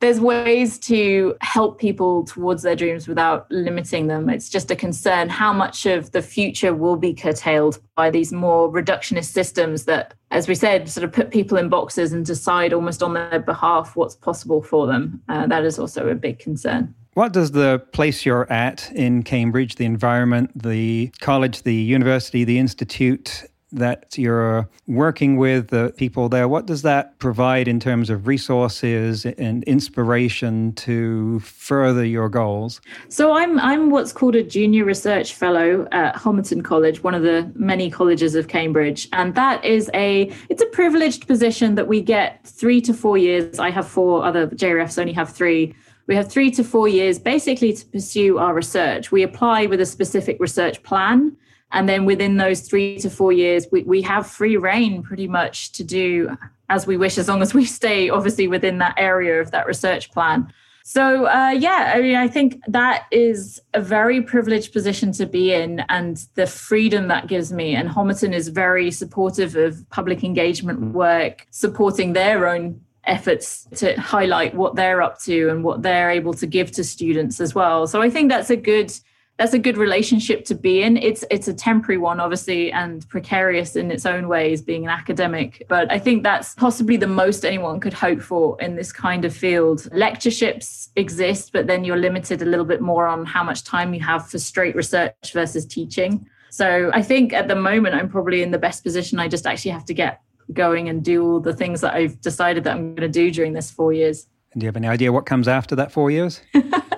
there's 0.00 0.18
ways 0.18 0.78
to 0.78 1.36
help 1.42 1.78
people 1.78 2.24
towards 2.24 2.62
their 2.62 2.74
dreams 2.74 3.06
without 3.06 3.46
limiting 3.50 4.06
them. 4.06 4.30
It's 4.30 4.48
just 4.48 4.70
a 4.70 4.76
concern 4.76 5.28
how 5.28 5.52
much 5.52 5.84
of 5.84 6.12
the 6.12 6.22
future 6.22 6.74
will 6.74 6.96
be 6.96 7.12
curtailed 7.12 7.78
by 7.96 8.10
these 8.10 8.32
more 8.32 8.72
reductionist 8.72 9.26
systems 9.26 9.84
that, 9.84 10.14
as 10.30 10.48
we 10.48 10.54
said, 10.54 10.88
sort 10.88 11.04
of 11.04 11.12
put 11.12 11.30
people 11.30 11.58
in 11.58 11.68
boxes 11.68 12.12
and 12.12 12.24
decide 12.24 12.72
almost 12.72 13.02
on 13.02 13.12
their 13.12 13.40
behalf 13.40 13.94
what's 13.94 14.16
possible 14.16 14.62
for 14.62 14.86
them. 14.86 15.22
Uh, 15.28 15.46
that 15.46 15.64
is 15.64 15.78
also 15.78 16.08
a 16.08 16.14
big 16.14 16.38
concern. 16.38 16.94
What 17.14 17.32
does 17.32 17.50
the 17.50 17.82
place 17.92 18.24
you're 18.24 18.50
at 18.50 18.90
in 18.92 19.22
Cambridge, 19.22 19.74
the 19.74 19.84
environment, 19.84 20.50
the 20.54 21.12
college, 21.20 21.62
the 21.62 21.74
university, 21.74 22.44
the 22.44 22.58
institute, 22.58 23.44
that 23.72 24.16
you're 24.18 24.68
working 24.86 25.36
with 25.36 25.68
the 25.68 25.92
people 25.96 26.28
there. 26.28 26.48
What 26.48 26.66
does 26.66 26.82
that 26.82 27.18
provide 27.18 27.68
in 27.68 27.80
terms 27.80 28.10
of 28.10 28.26
resources 28.26 29.24
and 29.24 29.62
inspiration 29.64 30.72
to 30.74 31.40
further 31.40 32.04
your 32.04 32.28
goals? 32.28 32.80
So 33.08 33.32
I'm 33.32 33.58
I'm 33.60 33.90
what's 33.90 34.12
called 34.12 34.34
a 34.34 34.42
junior 34.42 34.84
research 34.84 35.34
fellow 35.34 35.86
at 35.92 36.14
Homerton 36.16 36.64
College, 36.64 37.02
one 37.02 37.14
of 37.14 37.22
the 37.22 37.50
many 37.54 37.90
colleges 37.90 38.34
of 38.34 38.48
Cambridge, 38.48 39.08
and 39.12 39.34
that 39.34 39.64
is 39.64 39.90
a 39.94 40.32
it's 40.48 40.62
a 40.62 40.66
privileged 40.66 41.26
position 41.26 41.74
that 41.76 41.88
we 41.88 42.00
get 42.00 42.44
three 42.44 42.80
to 42.82 42.94
four 42.94 43.18
years. 43.18 43.58
I 43.58 43.70
have 43.70 43.86
four, 43.86 44.24
other 44.24 44.48
JRFs 44.48 44.98
only 44.98 45.12
have 45.12 45.30
three 45.30 45.74
we 46.06 46.16
have 46.16 46.28
three 46.28 46.50
to 46.52 46.64
four 46.64 46.88
years 46.88 47.20
basically 47.20 47.72
to 47.72 47.86
pursue 47.86 48.38
our 48.38 48.52
research. 48.52 49.12
We 49.12 49.22
apply 49.22 49.66
with 49.66 49.80
a 49.80 49.86
specific 49.86 50.38
research 50.40 50.82
plan. 50.82 51.36
And 51.72 51.88
then 51.88 52.04
within 52.04 52.36
those 52.36 52.62
three 52.62 52.98
to 52.98 53.10
four 53.10 53.32
years, 53.32 53.66
we, 53.70 53.82
we 53.84 54.02
have 54.02 54.26
free 54.26 54.56
reign 54.56 55.02
pretty 55.02 55.28
much 55.28 55.72
to 55.72 55.84
do 55.84 56.36
as 56.68 56.86
we 56.86 56.96
wish, 56.96 57.18
as 57.18 57.28
long 57.28 57.42
as 57.42 57.54
we 57.54 57.64
stay 57.80 58.10
obviously 58.10 58.48
within 58.48 58.78
that 58.78 58.94
area 58.96 59.40
of 59.40 59.50
that 59.50 59.66
research 59.66 60.10
plan. 60.10 60.52
So, 60.82 61.26
uh, 61.26 61.50
yeah, 61.50 61.92
I 61.94 62.00
mean, 62.00 62.16
I 62.16 62.26
think 62.26 62.60
that 62.66 63.06
is 63.12 63.60
a 63.74 63.80
very 63.80 64.22
privileged 64.22 64.72
position 64.72 65.12
to 65.12 65.26
be 65.26 65.52
in, 65.52 65.84
and 65.88 66.26
the 66.34 66.46
freedom 66.46 67.06
that 67.08 67.28
gives 67.28 67.52
me. 67.52 67.76
And 67.76 67.88
Homerton 67.88 68.34
is 68.34 68.48
very 68.48 68.90
supportive 68.90 69.54
of 69.54 69.88
public 69.90 70.24
engagement 70.24 70.80
work, 70.92 71.46
supporting 71.50 72.14
their 72.14 72.48
own 72.48 72.80
efforts 73.04 73.68
to 73.76 73.94
highlight 74.00 74.54
what 74.54 74.74
they're 74.74 75.02
up 75.02 75.20
to 75.20 75.48
and 75.50 75.64
what 75.64 75.82
they're 75.82 76.10
able 76.10 76.34
to 76.34 76.46
give 76.46 76.70
to 76.72 76.82
students 76.82 77.40
as 77.40 77.54
well. 77.54 77.86
So 77.86 78.02
I 78.02 78.10
think 78.10 78.30
that's 78.30 78.50
a 78.50 78.56
good 78.56 78.92
that's 79.40 79.54
a 79.54 79.58
good 79.58 79.78
relationship 79.78 80.44
to 80.44 80.54
be 80.54 80.82
in. 80.82 80.98
It's 80.98 81.24
it's 81.30 81.48
a 81.48 81.54
temporary 81.54 81.96
one, 81.96 82.20
obviously, 82.20 82.70
and 82.70 83.08
precarious 83.08 83.74
in 83.74 83.90
its 83.90 84.04
own 84.04 84.28
ways, 84.28 84.60
being 84.60 84.84
an 84.84 84.90
academic. 84.90 85.64
But 85.66 85.90
I 85.90 85.98
think 85.98 86.22
that's 86.22 86.52
possibly 86.56 86.98
the 86.98 87.06
most 87.06 87.46
anyone 87.46 87.80
could 87.80 87.94
hope 87.94 88.20
for 88.20 88.60
in 88.60 88.76
this 88.76 88.92
kind 88.92 89.24
of 89.24 89.34
field. 89.34 89.88
Lectureships 89.94 90.90
exist, 90.94 91.54
but 91.54 91.66
then 91.66 91.84
you're 91.84 91.96
limited 91.96 92.42
a 92.42 92.44
little 92.44 92.66
bit 92.66 92.82
more 92.82 93.06
on 93.06 93.24
how 93.24 93.42
much 93.42 93.64
time 93.64 93.94
you 93.94 94.00
have 94.00 94.28
for 94.28 94.38
straight 94.38 94.76
research 94.76 95.32
versus 95.32 95.64
teaching. 95.64 96.28
So 96.50 96.90
I 96.92 97.00
think 97.00 97.32
at 97.32 97.48
the 97.48 97.56
moment 97.56 97.94
I'm 97.94 98.10
probably 98.10 98.42
in 98.42 98.50
the 98.50 98.58
best 98.58 98.84
position. 98.84 99.18
I 99.18 99.28
just 99.28 99.46
actually 99.46 99.70
have 99.70 99.86
to 99.86 99.94
get 99.94 100.20
going 100.52 100.90
and 100.90 101.02
do 101.02 101.24
all 101.24 101.40
the 101.40 101.56
things 101.56 101.80
that 101.80 101.94
I've 101.94 102.20
decided 102.20 102.64
that 102.64 102.76
I'm 102.76 102.94
going 102.94 103.10
to 103.10 103.20
do 103.20 103.30
during 103.30 103.54
this 103.54 103.70
four 103.70 103.94
years. 103.94 104.26
And 104.52 104.60
do 104.60 104.66
you 104.66 104.68
have 104.68 104.76
any 104.76 104.88
idea 104.88 105.10
what 105.12 105.24
comes 105.24 105.48
after 105.48 105.74
that 105.76 105.92
four 105.92 106.10
years? 106.10 106.42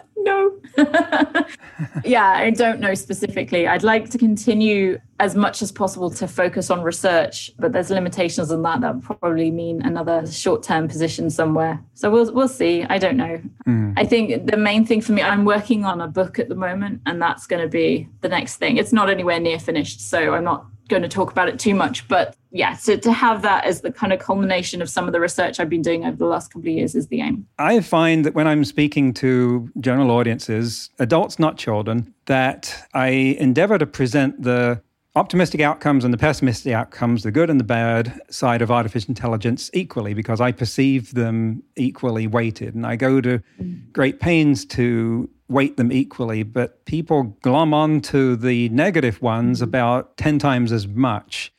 yeah, 2.04 2.32
I 2.36 2.50
don't 2.50 2.80
know 2.80 2.94
specifically. 2.94 3.66
I'd 3.66 3.82
like 3.82 4.10
to 4.10 4.18
continue 4.18 4.98
as 5.20 5.34
much 5.34 5.62
as 5.62 5.70
possible 5.70 6.10
to 6.10 6.26
focus 6.26 6.70
on 6.70 6.82
research, 6.82 7.50
but 7.58 7.72
there's 7.72 7.90
limitations 7.90 8.50
on 8.50 8.62
that 8.62 8.80
that 8.80 9.00
probably 9.02 9.50
mean 9.50 9.82
another 9.82 10.26
short-term 10.26 10.88
position 10.88 11.30
somewhere. 11.30 11.80
So 11.94 12.10
we'll 12.10 12.32
we'll 12.32 12.48
see. 12.48 12.84
I 12.84 12.98
don't 12.98 13.16
know. 13.16 13.40
Mm. 13.66 13.94
I 13.96 14.04
think 14.04 14.50
the 14.50 14.56
main 14.56 14.84
thing 14.84 15.00
for 15.00 15.12
me, 15.12 15.22
I'm 15.22 15.44
working 15.44 15.84
on 15.84 16.00
a 16.00 16.08
book 16.08 16.38
at 16.38 16.48
the 16.48 16.54
moment, 16.54 17.02
and 17.06 17.20
that's 17.20 17.46
going 17.46 17.62
to 17.62 17.68
be 17.68 18.08
the 18.20 18.28
next 18.28 18.56
thing. 18.56 18.76
It's 18.76 18.92
not 18.92 19.10
anywhere 19.10 19.40
near 19.40 19.58
finished, 19.58 20.00
so 20.00 20.34
I'm 20.34 20.44
not 20.44 20.66
going 20.88 21.02
to 21.02 21.08
talk 21.08 21.30
about 21.30 21.48
it 21.48 21.58
too 21.58 21.74
much, 21.74 22.06
but 22.08 22.36
yeah, 22.50 22.76
so 22.76 22.96
to 22.96 23.12
have 23.12 23.42
that 23.42 23.64
as 23.64 23.80
the 23.80 23.90
kind 23.90 24.12
of 24.12 24.18
culmination 24.18 24.82
of 24.82 24.90
some 24.90 25.06
of 25.06 25.12
the 25.12 25.20
research 25.20 25.58
I've 25.58 25.70
been 25.70 25.82
doing 25.82 26.04
over 26.04 26.16
the 26.16 26.26
last 26.26 26.52
couple 26.52 26.68
of 26.68 26.74
years 26.74 26.94
is 26.94 27.08
the 27.08 27.20
aim. 27.20 27.46
I 27.58 27.80
find 27.80 28.24
that 28.26 28.34
when 28.34 28.46
I'm 28.46 28.64
speaking 28.64 29.14
to 29.14 29.70
general 29.80 30.10
audiences, 30.10 30.90
adults, 30.98 31.38
not 31.38 31.56
children, 31.56 32.12
that 32.26 32.86
I 32.94 33.08
endeavor 33.08 33.78
to 33.78 33.86
present 33.86 34.42
the 34.42 34.82
optimistic 35.14 35.60
outcomes 35.60 36.04
and 36.04 36.12
the 36.12 36.18
pessimistic 36.18 36.72
outcomes, 36.72 37.22
the 37.22 37.30
good 37.30 37.50
and 37.50 37.60
the 37.60 37.64
bad 37.64 38.18
side 38.30 38.62
of 38.62 38.70
artificial 38.70 39.10
intelligence 39.10 39.70
equally 39.74 40.14
because 40.14 40.40
I 40.40 40.52
perceive 40.52 41.14
them 41.14 41.62
equally 41.76 42.26
weighted. 42.26 42.74
And 42.74 42.86
I 42.86 42.96
go 42.96 43.20
to 43.20 43.42
mm. 43.60 43.92
great 43.92 44.20
pains 44.20 44.64
to 44.66 45.28
weight 45.52 45.76
them 45.76 45.92
equally, 45.92 46.42
but 46.42 46.84
people 46.86 47.36
glom 47.42 47.72
onto 47.72 48.34
the 48.36 48.68
negative 48.70 49.22
ones 49.22 49.58
mm-hmm. 49.58 49.68
about 49.68 50.16
10 50.16 50.38
times 50.38 50.72
as 50.72 50.86
much. 50.88 51.52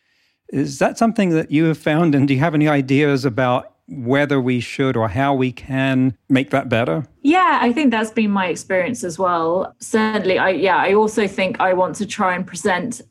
Is 0.49 0.79
that 0.79 0.97
something 0.97 1.29
that 1.29 1.51
you 1.51 1.65
have 1.65 1.77
found? 1.77 2.13
And 2.13 2.27
do 2.27 2.33
you 2.33 2.39
have 2.39 2.53
any 2.53 2.67
ideas 2.67 3.25
about 3.25 3.73
whether 3.87 4.39
we 4.39 4.59
should 4.59 4.95
or 4.95 5.07
how 5.07 5.33
we 5.33 5.51
can 5.51 6.17
make 6.29 6.51
that 6.51 6.69
better? 6.69 7.05
Yeah, 7.21 7.59
I 7.61 7.73
think 7.73 7.91
that's 7.91 8.11
been 8.11 8.31
my 8.31 8.47
experience 8.47 9.03
as 9.03 9.19
well. 9.19 9.73
Certainly, 9.79 10.37
I 10.37 10.49
yeah, 10.49 10.77
I 10.77 10.93
also 10.93 11.27
think 11.27 11.59
I 11.59 11.73
want 11.73 11.95
to 11.95 12.05
try 12.05 12.35
and 12.35 12.45
present 12.45 13.01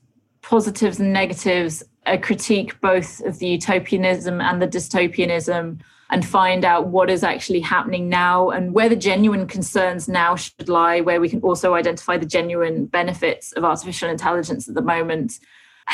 positives 0.41 0.99
and 0.99 1.12
negatives, 1.12 1.83
a 2.07 2.19
critique 2.19 2.81
both 2.81 3.21
of 3.21 3.39
the 3.39 3.47
utopianism 3.49 4.41
and 4.41 4.61
the 4.61 4.69
dystopianism 4.69 5.81
and 6.12 6.25
find 6.25 6.64
out 6.64 6.87
what 6.88 7.11
is 7.11 7.25
actually 7.25 7.61
happening 7.61 8.09
now 8.09 8.50
and 8.50 8.75
where 8.75 8.88
the 8.88 8.95
genuine 8.95 9.49
concerns 9.49 10.09
now 10.09 10.37
should 10.37 10.69
lie, 10.69 11.00
where 11.00 11.21
we 11.21 11.28
can 11.28 11.40
also 11.40 11.75
identify 11.75 12.16
the 12.16 12.26
genuine 12.26 12.87
benefits 12.87 13.50
of 13.52 13.64
artificial 13.64 14.09
intelligence 14.09 14.69
at 14.69 14.75
the 14.75 14.83
moment 14.83 15.40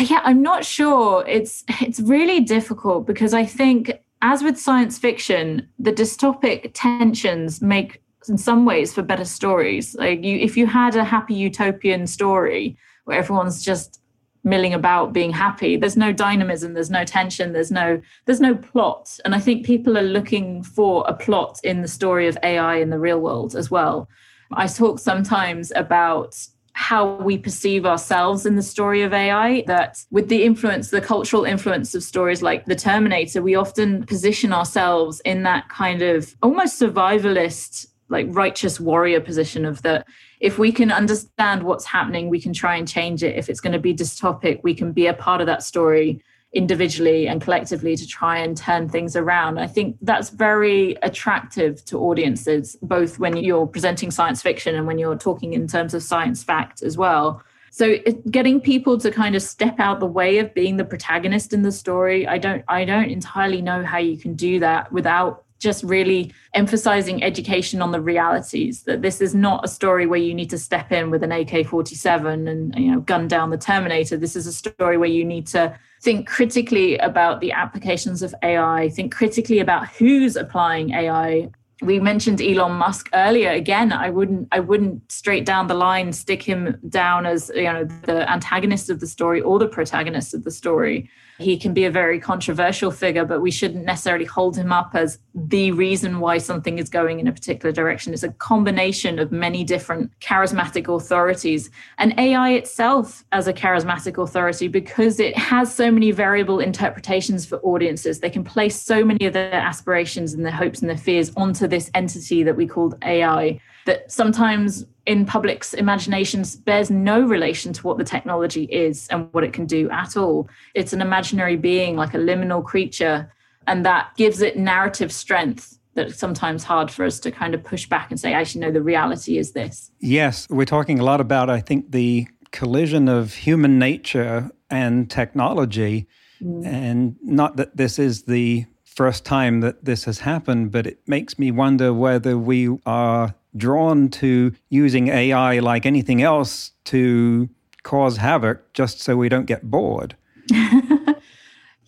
yeah, 0.00 0.20
I'm 0.24 0.42
not 0.42 0.64
sure. 0.64 1.24
It's 1.26 1.64
it's 1.80 2.00
really 2.00 2.40
difficult 2.40 3.06
because 3.06 3.34
I 3.34 3.44
think 3.44 3.92
as 4.22 4.42
with 4.42 4.58
science 4.58 4.98
fiction, 4.98 5.68
the 5.78 5.92
dystopic 5.92 6.72
tensions 6.74 7.62
make 7.62 8.02
in 8.28 8.36
some 8.36 8.64
ways 8.64 8.92
for 8.92 9.02
better 9.02 9.24
stories. 9.24 9.94
Like 9.94 10.22
you 10.22 10.38
if 10.38 10.56
you 10.56 10.66
had 10.66 10.96
a 10.96 11.04
happy 11.04 11.34
utopian 11.34 12.06
story 12.06 12.76
where 13.04 13.18
everyone's 13.18 13.64
just 13.64 14.00
milling 14.48 14.74
about 14.74 15.12
being 15.12 15.30
happy, 15.30 15.76
there's 15.76 15.96
no 15.96 16.12
dynamism, 16.12 16.74
there's 16.74 16.90
no 16.90 17.04
tension, 17.04 17.52
there's 17.52 17.70
no 17.70 18.00
there's 18.26 18.40
no 18.40 18.54
plot. 18.54 19.18
And 19.24 19.34
I 19.34 19.40
think 19.40 19.66
people 19.66 19.98
are 19.98 20.02
looking 20.02 20.62
for 20.62 21.04
a 21.06 21.14
plot 21.14 21.60
in 21.62 21.82
the 21.82 21.88
story 21.88 22.26
of 22.26 22.38
AI 22.42 22.76
in 22.76 22.90
the 22.90 22.98
real 22.98 23.20
world 23.20 23.54
as 23.54 23.70
well. 23.70 24.08
I 24.52 24.66
talk 24.66 24.98
sometimes 24.98 25.72
about 25.76 26.36
how 26.72 27.16
we 27.16 27.36
perceive 27.36 27.84
ourselves 27.84 28.46
in 28.46 28.54
the 28.54 28.62
story 28.62 29.02
of 29.02 29.12
AI. 29.12 29.64
That 29.66 29.98
with 30.10 30.28
the 30.28 30.44
influence, 30.44 30.90
the 30.90 31.00
cultural 31.00 31.44
influence 31.44 31.92
of 31.94 32.04
stories 32.04 32.40
like 32.40 32.66
The 32.66 32.76
Terminator, 32.76 33.42
we 33.42 33.56
often 33.56 34.06
position 34.06 34.52
ourselves 34.52 35.20
in 35.24 35.42
that 35.42 35.68
kind 35.68 36.02
of 36.02 36.36
almost 36.40 36.80
survivalist, 36.80 37.88
like 38.08 38.26
righteous 38.30 38.78
warrior 38.78 39.20
position 39.20 39.64
of 39.64 39.82
that 39.82 40.06
if 40.40 40.58
we 40.58 40.72
can 40.72 40.92
understand 40.92 41.62
what's 41.62 41.84
happening, 41.84 42.28
we 42.28 42.40
can 42.40 42.52
try 42.52 42.76
and 42.76 42.86
change 42.86 43.22
it. 43.22 43.36
If 43.36 43.48
it's 43.48 43.60
going 43.60 43.72
to 43.72 43.78
be 43.78 43.94
dystopic, 43.94 44.60
we 44.62 44.74
can 44.74 44.92
be 44.92 45.06
a 45.06 45.14
part 45.14 45.40
of 45.40 45.46
that 45.46 45.62
story 45.62 46.22
individually 46.52 47.28
and 47.28 47.42
collectively 47.42 47.94
to 47.96 48.06
try 48.06 48.38
and 48.38 48.56
turn 48.56 48.88
things 48.88 49.16
around. 49.16 49.58
I 49.58 49.66
think 49.66 49.96
that's 50.00 50.30
very 50.30 50.96
attractive 51.02 51.84
to 51.86 51.98
audiences, 51.98 52.76
both 52.80 53.18
when 53.18 53.36
you're 53.36 53.66
presenting 53.66 54.10
science 54.10 54.40
fiction 54.40 54.74
and 54.74 54.86
when 54.86 54.98
you're 54.98 55.18
talking 55.18 55.52
in 55.52 55.66
terms 55.66 55.92
of 55.92 56.02
science 56.02 56.42
fact 56.42 56.82
as 56.82 56.96
well. 56.96 57.42
So 57.70 57.96
getting 58.30 58.60
people 58.60 58.96
to 58.98 59.10
kind 59.10 59.34
of 59.34 59.42
step 59.42 59.78
out 59.78 60.00
the 60.00 60.06
way 60.06 60.38
of 60.38 60.54
being 60.54 60.78
the 60.78 60.84
protagonist 60.84 61.52
in 61.52 61.62
the 61.62 61.72
story, 61.72 62.26
I 62.26 62.38
don't 62.38 62.64
I 62.66 62.84
don't 62.84 63.10
entirely 63.10 63.60
know 63.60 63.84
how 63.84 63.98
you 63.98 64.16
can 64.16 64.34
do 64.34 64.58
that 64.60 64.90
without 64.90 65.44
just 65.58 65.82
really 65.82 66.32
emphasizing 66.54 67.22
education 67.22 67.82
on 67.82 67.90
the 67.90 68.00
realities 68.00 68.84
that 68.84 69.02
this 69.02 69.20
is 69.20 69.34
not 69.34 69.64
a 69.64 69.68
story 69.68 70.06
where 70.06 70.20
you 70.20 70.34
need 70.34 70.50
to 70.50 70.58
step 70.58 70.92
in 70.92 71.10
with 71.10 71.22
an 71.22 71.30
AK47 71.30 72.48
and 72.48 72.74
you 72.76 72.92
know 72.92 73.00
gun 73.00 73.26
down 73.26 73.50
the 73.50 73.58
terminator 73.58 74.16
this 74.16 74.36
is 74.36 74.46
a 74.46 74.52
story 74.52 74.96
where 74.96 75.08
you 75.08 75.24
need 75.24 75.46
to 75.48 75.76
think 76.00 76.28
critically 76.28 76.96
about 76.98 77.40
the 77.40 77.52
applications 77.52 78.22
of 78.22 78.34
AI, 78.42 78.88
think 78.90 79.14
critically 79.14 79.58
about 79.58 79.88
who's 79.88 80.36
applying 80.36 80.90
AI. 80.90 81.50
We 81.80 82.00
mentioned 82.00 82.40
Elon 82.40 82.72
Musk 82.72 83.08
earlier. 83.14 83.50
Again, 83.50 83.92
I 83.92 84.10
wouldn't 84.10 84.48
I 84.50 84.60
wouldn't 84.60 85.10
straight 85.10 85.44
down 85.44 85.68
the 85.68 85.74
line 85.74 86.12
stick 86.12 86.42
him 86.42 86.78
down 86.88 87.24
as 87.24 87.50
you 87.54 87.72
know 87.72 87.84
the 87.84 88.30
antagonist 88.30 88.90
of 88.90 89.00
the 89.00 89.06
story 89.06 89.40
or 89.40 89.58
the 89.58 89.68
protagonist 89.68 90.34
of 90.34 90.44
the 90.44 90.50
story. 90.50 91.08
He 91.38 91.56
can 91.56 91.72
be 91.72 91.84
a 91.84 91.90
very 91.90 92.18
controversial 92.18 92.90
figure, 92.90 93.24
but 93.24 93.40
we 93.40 93.52
shouldn't 93.52 93.84
necessarily 93.84 94.24
hold 94.24 94.56
him 94.56 94.72
up 94.72 94.90
as 94.94 95.20
the 95.34 95.70
reason 95.70 96.18
why 96.18 96.38
something 96.38 96.78
is 96.78 96.88
going 96.88 97.20
in 97.20 97.28
a 97.28 97.32
particular 97.32 97.72
direction. 97.72 98.12
It's 98.12 98.24
a 98.24 98.32
combination 98.32 99.20
of 99.20 99.30
many 99.30 99.62
different 99.62 100.10
charismatic 100.18 100.92
authorities. 100.92 101.70
And 101.98 102.18
AI 102.18 102.50
itself, 102.50 103.24
as 103.30 103.46
a 103.46 103.52
charismatic 103.52 104.20
authority, 104.20 104.66
because 104.66 105.20
it 105.20 105.38
has 105.38 105.72
so 105.72 105.92
many 105.92 106.10
variable 106.10 106.58
interpretations 106.58 107.46
for 107.46 107.58
audiences, 107.60 108.18
they 108.18 108.30
can 108.30 108.42
place 108.42 108.80
so 108.80 109.04
many 109.04 109.24
of 109.24 109.32
their 109.32 109.54
aspirations 109.54 110.34
and 110.34 110.44
their 110.44 110.52
hopes 110.52 110.80
and 110.80 110.90
their 110.90 110.96
fears 110.96 111.30
onto 111.36 111.68
this 111.68 111.88
entity 111.94 112.42
that 112.42 112.56
we 112.56 112.66
called 112.66 112.96
AI 113.04 113.60
that 113.88 114.12
sometimes 114.12 114.84
in 115.06 115.24
public's 115.24 115.72
imaginations 115.72 116.54
bears 116.56 116.90
no 116.90 117.22
relation 117.22 117.72
to 117.72 117.82
what 117.86 117.96
the 117.96 118.04
technology 118.04 118.64
is 118.64 119.08
and 119.08 119.32
what 119.32 119.42
it 119.42 119.54
can 119.54 119.64
do 119.64 119.88
at 119.88 120.14
all. 120.14 120.46
It's 120.74 120.92
an 120.92 121.00
imaginary 121.00 121.56
being, 121.56 121.96
like 121.96 122.12
a 122.12 122.18
liminal 122.18 122.62
creature, 122.62 123.32
and 123.66 123.86
that 123.86 124.14
gives 124.18 124.42
it 124.42 124.58
narrative 124.58 125.10
strength 125.10 125.78
that's 125.94 126.18
sometimes 126.18 126.64
hard 126.64 126.90
for 126.90 127.06
us 127.06 127.18
to 127.20 127.30
kind 127.30 127.54
of 127.54 127.64
push 127.64 127.88
back 127.88 128.10
and 128.10 128.20
say, 128.20 128.34
actually, 128.34 128.60
no, 128.60 128.70
the 128.70 128.82
reality 128.82 129.38
is 129.38 129.52
this. 129.52 129.90
Yes, 130.00 130.46
we're 130.50 130.66
talking 130.66 130.98
a 130.98 131.04
lot 131.04 131.22
about, 131.22 131.48
I 131.48 131.60
think, 131.60 131.90
the 131.90 132.28
collision 132.52 133.08
of 133.08 133.32
human 133.32 133.78
nature 133.78 134.50
and 134.68 135.10
technology. 135.10 136.06
Mm. 136.42 136.66
And 136.66 137.16
not 137.22 137.56
that 137.56 137.78
this 137.78 137.98
is 137.98 138.24
the 138.24 138.66
first 138.84 139.24
time 139.24 139.60
that 139.60 139.86
this 139.86 140.04
has 140.04 140.18
happened, 140.18 140.72
but 140.72 140.86
it 140.86 140.98
makes 141.06 141.38
me 141.38 141.50
wonder 141.50 141.94
whether 141.94 142.36
we 142.36 142.68
are 142.84 143.34
drawn 143.56 144.08
to 144.08 144.54
using 144.68 145.08
AI 145.08 145.58
like 145.60 145.86
anything 145.86 146.22
else 146.22 146.72
to 146.84 147.48
cause 147.82 148.16
havoc 148.16 148.72
just 148.72 149.00
so 149.00 149.16
we 149.16 149.28
don't 149.28 149.46
get 149.46 149.70
bored. 149.70 150.16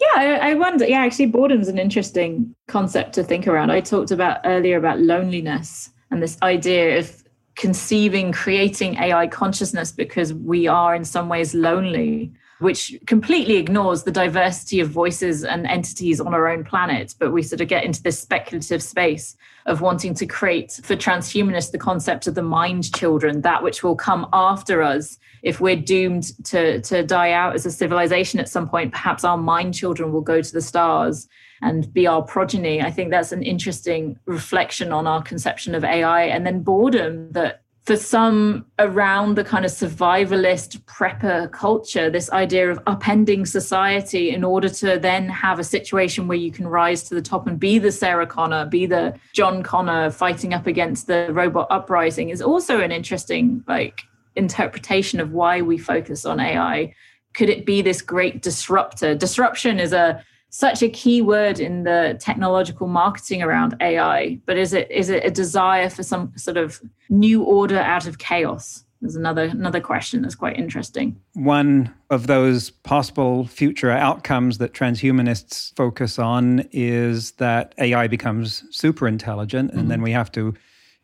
Yeah, 0.00 0.09
I, 0.17 0.50
I 0.50 0.55
wonder. 0.55 0.87
Yeah, 0.87 1.00
actually, 1.00 1.26
boredom's 1.26 1.69
an 1.69 1.79
interesting 1.79 2.55
concept 2.69 3.12
to 3.14 3.23
think 3.23 3.47
around. 3.47 3.71
I 3.71 3.81
talked 3.81 4.11
about 4.11 4.40
earlier 4.45 4.79
about 4.79 4.99
loneliness 5.00 5.90
and 6.11 6.23
this 6.23 6.38
idea 6.43 6.99
of 6.99 7.23
conceiving, 7.55 8.33
creating 8.33 8.95
AI 8.95 9.26
consciousness 9.26 9.93
because 9.93 10.33
we 10.33 10.67
are 10.67 10.95
in 10.95 11.05
some 11.05 11.29
ways 11.29 11.55
lonely, 11.55 12.33
which 12.61 12.95
completely 13.07 13.57
ignores 13.57 14.05
the 14.05 14.11
diversity 14.11 14.81
of 14.81 14.88
voices 14.88 15.45
and 15.45 15.67
entities 15.67 16.21
on 16.21 16.33
our 16.35 16.49
own 16.49 16.62
planet. 16.62 17.14
But 17.19 17.33
we 17.33 17.43
sort 17.43 17.61
of 17.61 17.69
get 17.69 17.85
into 17.85 18.02
this 18.02 18.21
speculative 18.21 18.83
space 18.83 19.37
of 19.67 19.81
wanting 19.81 20.14
to 20.14 20.26
create 20.26 20.81
for 20.83 20.95
transhumanists 20.95 21.73
the 21.73 21.79
concept 21.79 22.26
of 22.26 22.35
the 22.35 22.43
mind 22.43 22.95
children, 22.95 23.40
that 23.43 23.62
which 23.62 23.83
will 23.83 23.97
come 23.97 24.29
after 24.33 24.83
us 24.83 25.19
if 25.43 25.61
we're 25.61 25.76
doomed 25.76 26.45
to, 26.45 26.81
to 26.83 27.02
die 27.02 27.33
out 27.33 27.55
as 27.55 27.64
a 27.64 27.71
civilization 27.71 28.40
at 28.40 28.49
some 28.49 28.69
point, 28.69 28.93
perhaps 28.93 29.25
our 29.25 29.38
mind 29.38 29.75
children 29.75 30.12
will 30.12 30.21
go 30.21 30.43
to 30.43 30.52
the 30.52 30.61
stars 30.61 31.29
and 31.62 31.93
be 31.93 32.07
our 32.07 32.23
progeny. 32.23 32.83
I 32.83 32.90
think 32.90 33.11
that's 33.11 33.33
an 33.33 33.43
interesting 33.43 34.19
reflection 34.26 34.93
on 34.93 35.07
our 35.07 35.23
conception 35.23 35.75
of 35.75 35.85
AI. 35.85 36.25
And 36.25 36.47
then 36.47 36.62
boredom 36.62 37.33
that 37.33 37.62
for 37.90 37.97
some 37.97 38.64
around 38.78 39.37
the 39.37 39.42
kind 39.42 39.64
of 39.64 39.70
survivalist 39.73 40.80
prepper 40.85 41.50
culture, 41.50 42.09
this 42.09 42.30
idea 42.30 42.70
of 42.70 42.78
upending 42.85 43.44
society 43.44 44.30
in 44.30 44.44
order 44.44 44.68
to 44.68 44.97
then 44.97 45.28
have 45.28 45.59
a 45.59 45.64
situation 45.64 46.28
where 46.28 46.38
you 46.38 46.52
can 46.52 46.68
rise 46.68 47.02
to 47.02 47.16
the 47.16 47.20
top 47.20 47.49
and 47.49 47.59
be 47.59 47.80
the 47.80 47.90
Sarah 47.90 48.28
Connor, 48.28 48.64
be 48.66 48.87
the 48.87 49.18
John 49.32 49.64
Connor 49.64 50.09
fighting 50.12 50.54
up 50.54 50.68
against 50.68 51.09
the 51.09 51.30
robot 51.32 51.66
uprising 51.68 52.28
is 52.28 52.40
also 52.40 52.80
an 52.80 52.92
interesting 52.92 53.64
like 53.66 54.02
interpretation 54.37 55.18
of 55.18 55.32
why 55.32 55.61
we 55.61 55.76
focus 55.76 56.25
on 56.25 56.38
AI. 56.38 56.94
Could 57.35 57.49
it 57.49 57.66
be 57.66 57.82
this 57.82 58.02
great 58.02 58.40
disruptor? 58.40 59.16
Disruption 59.16 59.80
is 59.80 59.92
a 59.92 60.25
such 60.50 60.83
a 60.83 60.88
key 60.88 61.23
word 61.23 61.61
in 61.61 61.85
the 61.85 62.16
technological 62.21 62.88
marketing 62.88 63.42
around 63.42 63.76
AI, 63.80 64.38
but 64.47 64.59
is 64.59 64.73
it 64.73 64.90
is 64.90 65.09
it 65.09 65.25
a 65.25 65.30
desire 65.30 65.88
for 65.88 66.02
some 66.02 66.33
sort 66.37 66.57
of 66.57 66.80
new 67.09 67.42
order 67.42 67.78
out 67.78 68.07
of 68.07 68.19
chaos? 68.19 68.85
There's 69.00 69.16
another 69.16 69.45
another 69.45 69.80
question 69.80 70.23
that's 70.23 70.35
quite 70.35 70.59
interesting. 70.59 71.19
One 71.35 71.95
of 72.11 72.26
those 72.26 72.71
possible 72.71 73.47
future 73.47 73.90
outcomes 73.90 74.59
that 74.59 74.75
transhumanists 74.75 75.75
focus 75.76 76.19
on 76.19 76.69
is 76.73 77.33
that 77.33 77.75
AI 77.78 78.09
becomes 78.09 78.64
super 78.71 79.07
intelligent, 79.07 79.71
and 79.71 79.80
mm-hmm. 79.80 79.88
then 79.88 80.02
we 80.02 80.11
have 80.11 80.33
to 80.33 80.54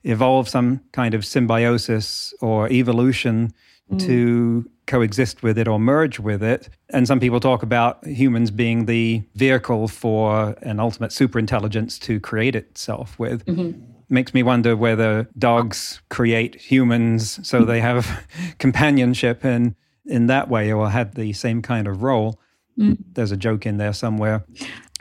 evolve 0.03 0.49
some 0.49 0.81
kind 0.93 1.15
of 1.15 1.25
symbiosis 1.25 2.35
or 2.41 2.69
evolution 2.71 3.53
mm. 3.91 3.99
to 4.01 4.69
coexist 4.87 5.43
with 5.43 5.59
it 5.59 5.69
or 5.69 5.79
merge 5.79 6.19
with 6.19 6.43
it. 6.43 6.69
And 6.91 7.07
some 7.07 7.21
people 7.21 7.41
talk 7.41 7.63
about 7.63 8.05
humans 8.07 8.51
being 8.51 8.87
the 8.87 9.23
vehicle 9.35 9.89
for 9.89 10.57
an 10.63 10.81
ultimate 10.81 11.11
superintelligence 11.11 12.01
to 12.03 12.21
create 12.21 12.55
itself 12.55 13.19
with. 13.19 13.45
Mm-hmm. 13.47 13.81
Makes 14.09 14.35
me 14.35 14.43
wonder 14.43 14.77
whether 14.77 15.29
dogs 15.37 16.01
create 16.11 16.55
humans 16.55 17.41
so 17.47 17.65
they 17.65 17.81
have 17.81 18.27
companionship 18.59 19.45
and 19.45 19.75
in 20.05 20.29
that 20.29 20.49
way 20.49 20.73
or 20.73 20.89
had 20.89 21.15
the 21.15 21.33
same 21.33 21.61
kind 21.63 21.89
of 21.89 22.03
role. 22.03 22.39
Mm. 22.79 22.99
There's 23.15 23.33
a 23.33 23.37
joke 23.37 23.67
in 23.67 23.79
there 23.79 23.93
somewhere. 23.93 24.45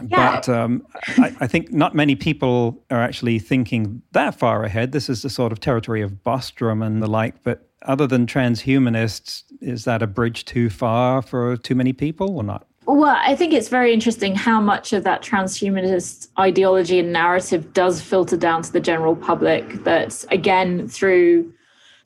Yeah. 0.01 0.35
But 0.35 0.49
um, 0.49 0.85
I, 1.17 1.35
I, 1.41 1.47
think 1.47 1.71
not 1.71 1.95
many 1.95 2.15
people 2.15 2.83
are 2.91 3.01
actually 3.01 3.39
thinking 3.39 4.01
that 4.11 4.35
far 4.35 4.63
ahead. 4.63 4.91
This 4.91 5.09
is 5.09 5.21
the 5.21 5.29
sort 5.29 5.53
of 5.53 5.59
territory 5.61 6.01
of 6.01 6.23
Bostrom 6.23 6.85
and 6.85 7.01
the 7.01 7.07
like. 7.07 7.43
But 7.43 7.69
other 7.85 8.07
than 8.07 8.25
transhumanists, 8.25 9.43
is 9.61 9.85
that 9.85 10.01
a 10.01 10.07
bridge 10.07 10.45
too 10.45 10.69
far 10.69 11.21
for 11.21 11.57
too 11.57 11.75
many 11.75 11.93
people 11.93 12.37
or 12.37 12.43
not? 12.43 12.67
Well, 12.87 13.17
I 13.19 13.35
think 13.35 13.51
it's 13.53 13.67
very 13.67 13.93
interesting 13.93 14.35
how 14.35 14.61
much 14.61 14.93
of 14.93 15.03
that 15.05 15.23
transhumanist 15.23 16.27
ideology 16.37 16.99
and 16.99 17.11
narrative 17.11 17.73
does 17.73 17.99
filter 17.99 18.37
down 18.37 18.61
to 18.61 18.71
the 18.71 18.79
general 18.79 19.15
public. 19.15 19.83
That, 19.85 20.23
again, 20.29 20.87
through 20.87 21.51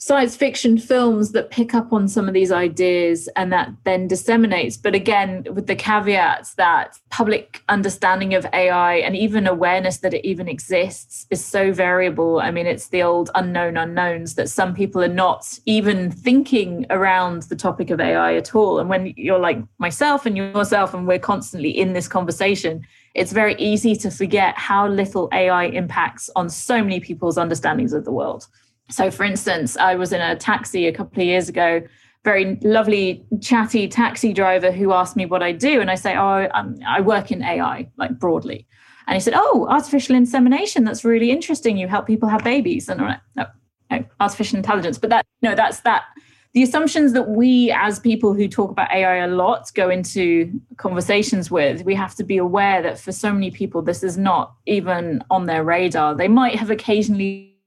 science 0.01 0.37
fiction 0.37 0.77
films 0.77 1.33
that 1.33 1.51
pick 1.51 1.73
up 1.73 1.91
on 1.91 2.07
some 2.07 2.29
of 2.29 2.33
these 2.33 2.53
ideas 2.53 3.27
and 3.35 3.51
that 3.51 3.69
then 3.83 4.07
disseminates. 4.07 4.77
But 4.77 4.95
again, 4.95 5.45
with 5.51 5.67
the 5.67 5.75
caveats 5.75 6.53
that 6.53 6.97
public 7.09 7.61
understanding 7.67 8.33
of 8.33 8.45
AI 8.53 8.95
and 8.95 9.13
even 9.13 9.45
awareness 9.45 9.97
that 9.97 10.13
it 10.13 10.25
even 10.25 10.47
exists 10.47 11.27
is 11.29 11.43
so 11.43 11.73
variable. 11.73 12.39
I 12.39 12.49
mean, 12.49 12.65
it's 12.65 12.87
the 12.87 13.03
old 13.03 13.29
unknown 13.35 13.75
unknowns 13.75 14.35
that 14.35 14.49
some 14.49 14.73
people 14.73 15.03
are 15.03 15.09
not 15.09 15.59
even 15.65 16.11
thinking 16.11 16.85
around 16.89 17.43
the 17.43 17.57
topic 17.57 17.89
of 17.89 17.99
AI 17.99 18.35
at 18.35 18.55
all. 18.55 18.79
And 18.79 18.89
when 18.89 19.13
you're 19.17 19.37
like 19.37 19.59
myself 19.79 20.25
and 20.25 20.37
yourself, 20.37 20.93
and 20.93 21.07
we're 21.07 21.19
constantly 21.19 21.71
in 21.71 21.91
this 21.91 22.07
conversation, 22.07 22.87
it's 23.15 23.33
very 23.33 23.55
easy 23.55 23.97
to 23.97 24.09
forget 24.09 24.57
how 24.57 24.87
little 24.87 25.27
AI 25.33 25.65
impacts 25.65 26.29
on 26.37 26.49
so 26.49 26.81
many 26.81 27.01
people's 27.01 27.37
understandings 27.37 27.91
of 27.91 28.05
the 28.05 28.13
world. 28.13 28.47
So, 28.89 29.11
for 29.11 29.23
instance, 29.23 29.77
I 29.77 29.95
was 29.95 30.11
in 30.11 30.21
a 30.21 30.35
taxi 30.35 30.87
a 30.87 30.91
couple 30.91 31.21
of 31.21 31.27
years 31.27 31.47
ago, 31.47 31.81
very 32.23 32.57
lovely, 32.63 33.23
chatty 33.41 33.87
taxi 33.87 34.33
driver 34.33 34.71
who 34.71 34.91
asked 34.91 35.15
me 35.15 35.25
what 35.25 35.43
I 35.43 35.51
do. 35.51 35.79
And 35.79 35.89
I 35.89 35.95
say, 35.95 36.15
Oh, 36.15 36.47
I'm, 36.53 36.77
i 36.85 36.99
work 36.99 37.31
in 37.31 37.43
AI, 37.43 37.89
like 37.97 38.19
broadly. 38.19 38.67
And 39.07 39.15
he 39.15 39.21
said, 39.21 39.33
Oh, 39.35 39.67
artificial 39.69 40.15
insemination. 40.15 40.83
That's 40.83 41.05
really 41.05 41.31
interesting. 41.31 41.77
You 41.77 41.87
help 41.87 42.07
people 42.07 42.29
have 42.29 42.43
babies. 42.43 42.89
And 42.89 43.01
I'm 43.01 43.07
like, 43.07 43.21
No, 43.35 43.45
no, 43.91 44.05
artificial 44.19 44.57
intelligence. 44.57 44.97
But 44.97 45.11
that, 45.11 45.25
no, 45.41 45.55
that's 45.55 45.81
that. 45.81 46.03
The 46.53 46.63
assumptions 46.63 47.13
that 47.13 47.29
we, 47.29 47.71
as 47.71 47.99
people 47.99 48.33
who 48.33 48.47
talk 48.47 48.71
about 48.71 48.91
AI 48.91 49.17
a 49.17 49.27
lot, 49.27 49.71
go 49.75 49.87
into 49.91 50.51
conversations 50.77 51.51
with, 51.51 51.83
we 51.83 51.93
have 51.93 52.15
to 52.15 52.23
be 52.23 52.37
aware 52.37 52.81
that 52.81 52.99
for 52.99 53.11
so 53.11 53.31
many 53.31 53.51
people, 53.51 53.83
this 53.83 54.03
is 54.03 54.17
not 54.17 54.55
even 54.65 55.23
on 55.29 55.45
their 55.45 55.63
radar. 55.63 56.15
They 56.15 56.27
might 56.27 56.55
have 56.55 56.71
occasionally 56.71 57.58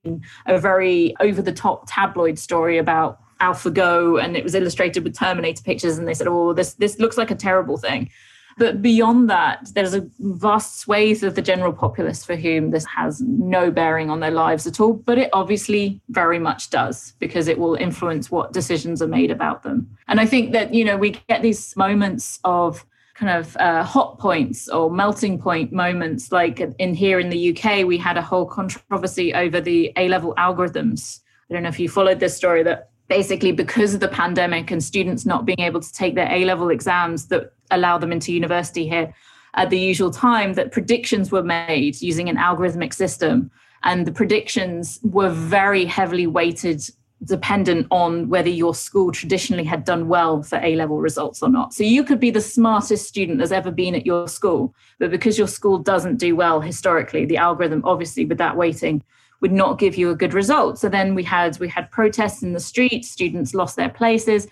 a 0.46 0.58
very 0.58 1.14
over 1.20 1.42
the 1.42 1.52
top 1.52 1.84
tabloid 1.86 2.38
story 2.38 2.78
about 2.78 3.20
AlphaGo 3.40 4.22
and 4.22 4.36
it 4.36 4.44
was 4.44 4.54
illustrated 4.54 5.04
with 5.04 5.16
Terminator 5.16 5.62
pictures 5.62 5.98
and 5.98 6.06
they 6.06 6.14
said, 6.14 6.28
oh, 6.28 6.52
this 6.52 6.74
this 6.74 6.98
looks 6.98 7.18
like 7.18 7.30
a 7.30 7.34
terrible 7.34 7.76
thing. 7.76 8.10
But 8.58 8.82
beyond 8.82 9.30
that, 9.30 9.70
there's 9.74 9.94
a 9.94 10.06
vast 10.18 10.80
swathe 10.80 11.24
of 11.24 11.34
the 11.34 11.42
general 11.42 11.72
populace 11.72 12.22
for 12.22 12.36
whom 12.36 12.70
this 12.70 12.84
has 12.84 13.20
no 13.22 13.70
bearing 13.70 14.10
on 14.10 14.20
their 14.20 14.30
lives 14.30 14.66
at 14.66 14.78
all. 14.78 14.92
But 14.92 15.16
it 15.16 15.30
obviously 15.32 16.02
very 16.10 16.38
much 16.38 16.68
does 16.68 17.14
because 17.18 17.48
it 17.48 17.58
will 17.58 17.76
influence 17.76 18.30
what 18.30 18.52
decisions 18.52 19.00
are 19.00 19.08
made 19.08 19.30
about 19.30 19.62
them. 19.62 19.88
And 20.06 20.20
I 20.20 20.26
think 20.26 20.52
that, 20.52 20.74
you 20.74 20.84
know, 20.84 20.98
we 20.98 21.12
get 21.28 21.40
these 21.40 21.74
moments 21.76 22.40
of 22.44 22.84
kind 23.22 23.38
of 23.38 23.56
uh, 23.58 23.84
hot 23.84 24.18
points 24.18 24.68
or 24.68 24.90
melting 24.90 25.38
point 25.38 25.72
moments. 25.72 26.32
Like 26.32 26.58
in 26.80 26.92
here 26.92 27.20
in 27.20 27.30
the 27.30 27.56
UK, 27.56 27.86
we 27.86 27.96
had 27.96 28.16
a 28.16 28.22
whole 28.22 28.46
controversy 28.46 29.32
over 29.32 29.60
the 29.60 29.92
A 29.96 30.08
level 30.08 30.34
algorithms. 30.34 31.20
I 31.48 31.54
don't 31.54 31.62
know 31.62 31.68
if 31.68 31.78
you 31.78 31.88
followed 31.88 32.18
this 32.18 32.36
story 32.36 32.64
that 32.64 32.90
basically 33.06 33.52
because 33.52 33.94
of 33.94 34.00
the 34.00 34.08
pandemic 34.08 34.72
and 34.72 34.82
students 34.82 35.24
not 35.24 35.46
being 35.46 35.60
able 35.60 35.80
to 35.80 35.92
take 35.92 36.16
their 36.16 36.30
A 36.32 36.44
level 36.44 36.70
exams 36.70 37.26
that 37.26 37.52
allow 37.70 37.96
them 37.96 38.10
into 38.10 38.32
university 38.32 38.88
here 38.88 39.14
at 39.54 39.70
the 39.70 39.78
usual 39.78 40.10
time, 40.10 40.54
that 40.54 40.72
predictions 40.72 41.30
were 41.30 41.44
made 41.44 42.00
using 42.02 42.28
an 42.28 42.36
algorithmic 42.36 42.92
system. 42.92 43.52
And 43.84 44.04
the 44.04 44.12
predictions 44.12 44.98
were 45.04 45.28
very 45.28 45.84
heavily 45.84 46.26
weighted 46.26 46.82
dependent 47.24 47.86
on 47.90 48.28
whether 48.28 48.48
your 48.48 48.74
school 48.74 49.12
traditionally 49.12 49.64
had 49.64 49.84
done 49.84 50.08
well 50.08 50.42
for 50.42 50.56
A 50.56 50.74
level 50.74 50.98
results 50.98 51.42
or 51.42 51.48
not. 51.48 51.72
So 51.72 51.84
you 51.84 52.02
could 52.02 52.18
be 52.18 52.30
the 52.30 52.40
smartest 52.40 53.06
student 53.06 53.38
there's 53.38 53.52
ever 53.52 53.70
been 53.70 53.94
at 53.94 54.06
your 54.06 54.26
school, 54.28 54.74
but 54.98 55.10
because 55.10 55.38
your 55.38 55.48
school 55.48 55.78
doesn't 55.78 56.16
do 56.16 56.34
well 56.34 56.60
historically, 56.60 57.24
the 57.24 57.36
algorithm, 57.36 57.82
obviously, 57.84 58.24
with 58.24 58.38
that 58.38 58.56
weighting, 58.56 59.02
would 59.40 59.52
not 59.52 59.78
give 59.78 59.96
you 59.96 60.10
a 60.10 60.16
good 60.16 60.34
result. 60.34 60.78
So 60.78 60.88
then 60.88 61.14
we 61.14 61.22
had 61.22 61.58
we 61.58 61.68
had 61.68 61.90
protests 61.90 62.42
in 62.42 62.52
the 62.52 62.60
streets, 62.60 63.10
students 63.10 63.54
lost 63.54 63.76
their 63.76 63.88
places. 63.88 64.46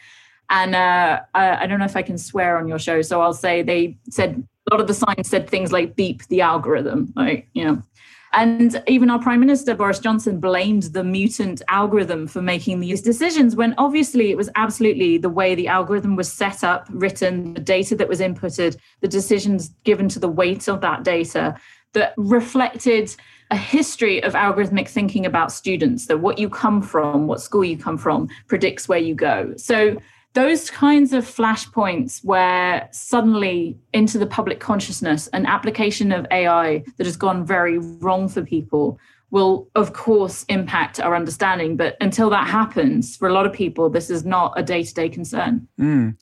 And 0.51 0.75
uh, 0.75 1.21
I, 1.33 1.63
I 1.63 1.67
don't 1.67 1.79
know 1.79 1.85
if 1.85 1.97
I 1.97 2.03
can 2.03 2.19
swear 2.19 2.59
on 2.59 2.67
your 2.67 2.79
show, 2.79 3.03
so 3.03 3.21
I'll 3.21 3.33
say 3.33 3.63
they 3.63 3.97
said 4.11 4.45
a 4.69 4.75
lot 4.75 4.81
of 4.81 4.89
the 4.89 4.95
signs 4.95 5.29
said 5.29 5.49
things 5.49 5.73
like 5.73 5.95
"beep 5.95 6.27
the 6.27 6.41
algorithm," 6.41 7.13
like 7.17 7.49
you 7.53 7.65
know, 7.65 7.83
and 8.33 8.83
even 8.87 9.11
our 9.11 9.19
Prime 9.19 9.41
Minister, 9.41 9.75
Boris 9.75 9.99
Johnson, 9.99 10.39
blamed 10.39 10.85
the 10.85 11.03
mutant 11.03 11.63
algorithm 11.69 12.29
for 12.29 12.41
making 12.41 12.79
these 12.79 13.03
decisions 13.03 13.57
when 13.57 13.75
obviously 13.77 14.31
it 14.31 14.37
was 14.37 14.49
absolutely 14.55 15.19
the 15.19 15.29
way 15.29 15.55
the 15.55 15.67
algorithm 15.67 16.15
was 16.15 16.31
set 16.31 16.63
up, 16.63 16.87
written, 16.91 17.55
the 17.55 17.61
data 17.61 17.97
that 17.97 18.09
was 18.09 18.21
inputted, 18.21 18.77
the 19.01 19.09
decisions 19.09 19.71
given 19.83 20.09
to 20.11 20.21
the 20.21 20.29
weight 20.29 20.69
of 20.69 20.81
that 20.81 21.03
data 21.03 21.57
that 21.93 22.15
reflected 22.17 23.15
a 23.51 23.57
history 23.57 24.23
of 24.23 24.35
algorithmic 24.35 24.89
thinking 24.89 25.27
about 25.27 25.51
students 25.51 26.07
that 26.07 26.19
what 26.19 26.39
you 26.39 26.49
come 26.49 26.81
from, 26.81 27.27
what 27.27 27.41
school 27.41 27.65
you 27.65 27.77
come 27.77 27.99
from, 27.99 28.29
predicts 28.47 28.89
where 28.89 28.99
you 28.99 29.15
go. 29.15 29.53
So 29.57 29.97
those 30.35 30.71
kinds 30.71 31.13
of 31.13 31.25
flashpoints 31.25 32.25
where 32.25 32.89
suddenly 32.93 33.77
into 33.93 34.19
the 34.19 34.27
public 34.27 34.61
consciousness 34.61 35.27
an 35.29 35.47
application 35.47 36.13
of 36.13 36.27
AI 36.31 36.85
that 36.97 37.07
has 37.07 37.17
gone 37.17 37.45
very 37.45 37.79
wrong 37.79 38.29
for 38.29 38.43
people 38.43 38.99
will 39.31 39.69
of 39.75 39.93
course 39.93 40.45
impact 40.49 41.01
our 41.01 41.15
understanding 41.15 41.77
but 41.77 41.97
until 42.01 42.31
that 42.31 42.47
happens 42.49 43.17
for 43.17 43.29
a 43.29 43.33
lot 43.33 43.47
of 43.47 43.53
people 43.53 43.89
this 43.89 44.11
is 44.11 44.25
not 44.25 44.53
a 44.57 44.63
day-to-day 44.63 45.09
concern 45.09 45.67
mm. 45.79 46.17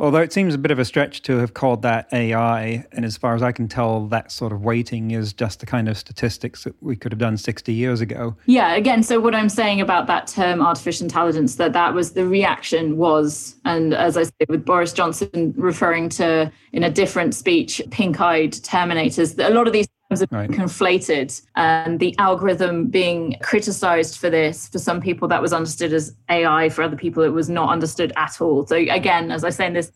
Although 0.00 0.22
it 0.22 0.32
seems 0.32 0.54
a 0.54 0.58
bit 0.58 0.70
of 0.70 0.78
a 0.78 0.84
stretch 0.86 1.20
to 1.22 1.36
have 1.36 1.52
called 1.52 1.82
that 1.82 2.08
AI, 2.10 2.86
and 2.90 3.04
as 3.04 3.18
far 3.18 3.34
as 3.34 3.42
I 3.42 3.52
can 3.52 3.68
tell, 3.68 4.06
that 4.06 4.32
sort 4.32 4.50
of 4.50 4.62
weighting 4.62 5.10
is 5.10 5.34
just 5.34 5.60
the 5.60 5.66
kind 5.66 5.90
of 5.90 5.98
statistics 5.98 6.64
that 6.64 6.74
we 6.82 6.96
could 6.96 7.12
have 7.12 7.18
done 7.18 7.36
60 7.36 7.70
years 7.70 8.00
ago. 8.00 8.34
Yeah, 8.46 8.72
again, 8.74 9.02
so 9.02 9.20
what 9.20 9.34
I'm 9.34 9.50
saying 9.50 9.78
about 9.82 10.06
that 10.06 10.26
term 10.26 10.62
artificial 10.62 11.04
intelligence, 11.04 11.56
that 11.56 11.74
that 11.74 11.92
was 11.92 12.12
the 12.12 12.26
reaction 12.26 12.96
was, 12.96 13.56
and 13.66 13.92
as 13.92 14.16
I 14.16 14.22
said 14.22 14.48
with 14.48 14.64
Boris 14.64 14.94
Johnson 14.94 15.52
referring 15.54 16.08
to 16.10 16.50
in 16.72 16.82
a 16.82 16.90
different 16.90 17.34
speech, 17.34 17.82
pink 17.90 18.22
eyed 18.22 18.54
terminators, 18.54 19.38
a 19.38 19.52
lot 19.52 19.66
of 19.66 19.74
these 19.74 19.86
have 20.18 20.32
right. 20.32 20.50
conflated 20.50 21.40
and 21.54 22.00
the 22.00 22.16
algorithm 22.18 22.88
being 22.88 23.36
criticized 23.42 24.18
for 24.18 24.28
this 24.28 24.68
for 24.68 24.78
some 24.78 25.00
people 25.00 25.28
that 25.28 25.40
was 25.40 25.52
understood 25.52 25.92
as 25.92 26.14
ai 26.28 26.68
for 26.68 26.82
other 26.82 26.96
people 26.96 27.22
it 27.22 27.28
was 27.28 27.48
not 27.48 27.70
understood 27.70 28.12
at 28.16 28.40
all 28.40 28.66
so 28.66 28.76
again 28.76 29.30
as 29.30 29.44
i 29.44 29.50
say 29.50 29.66
in 29.66 29.72
this 29.72 29.92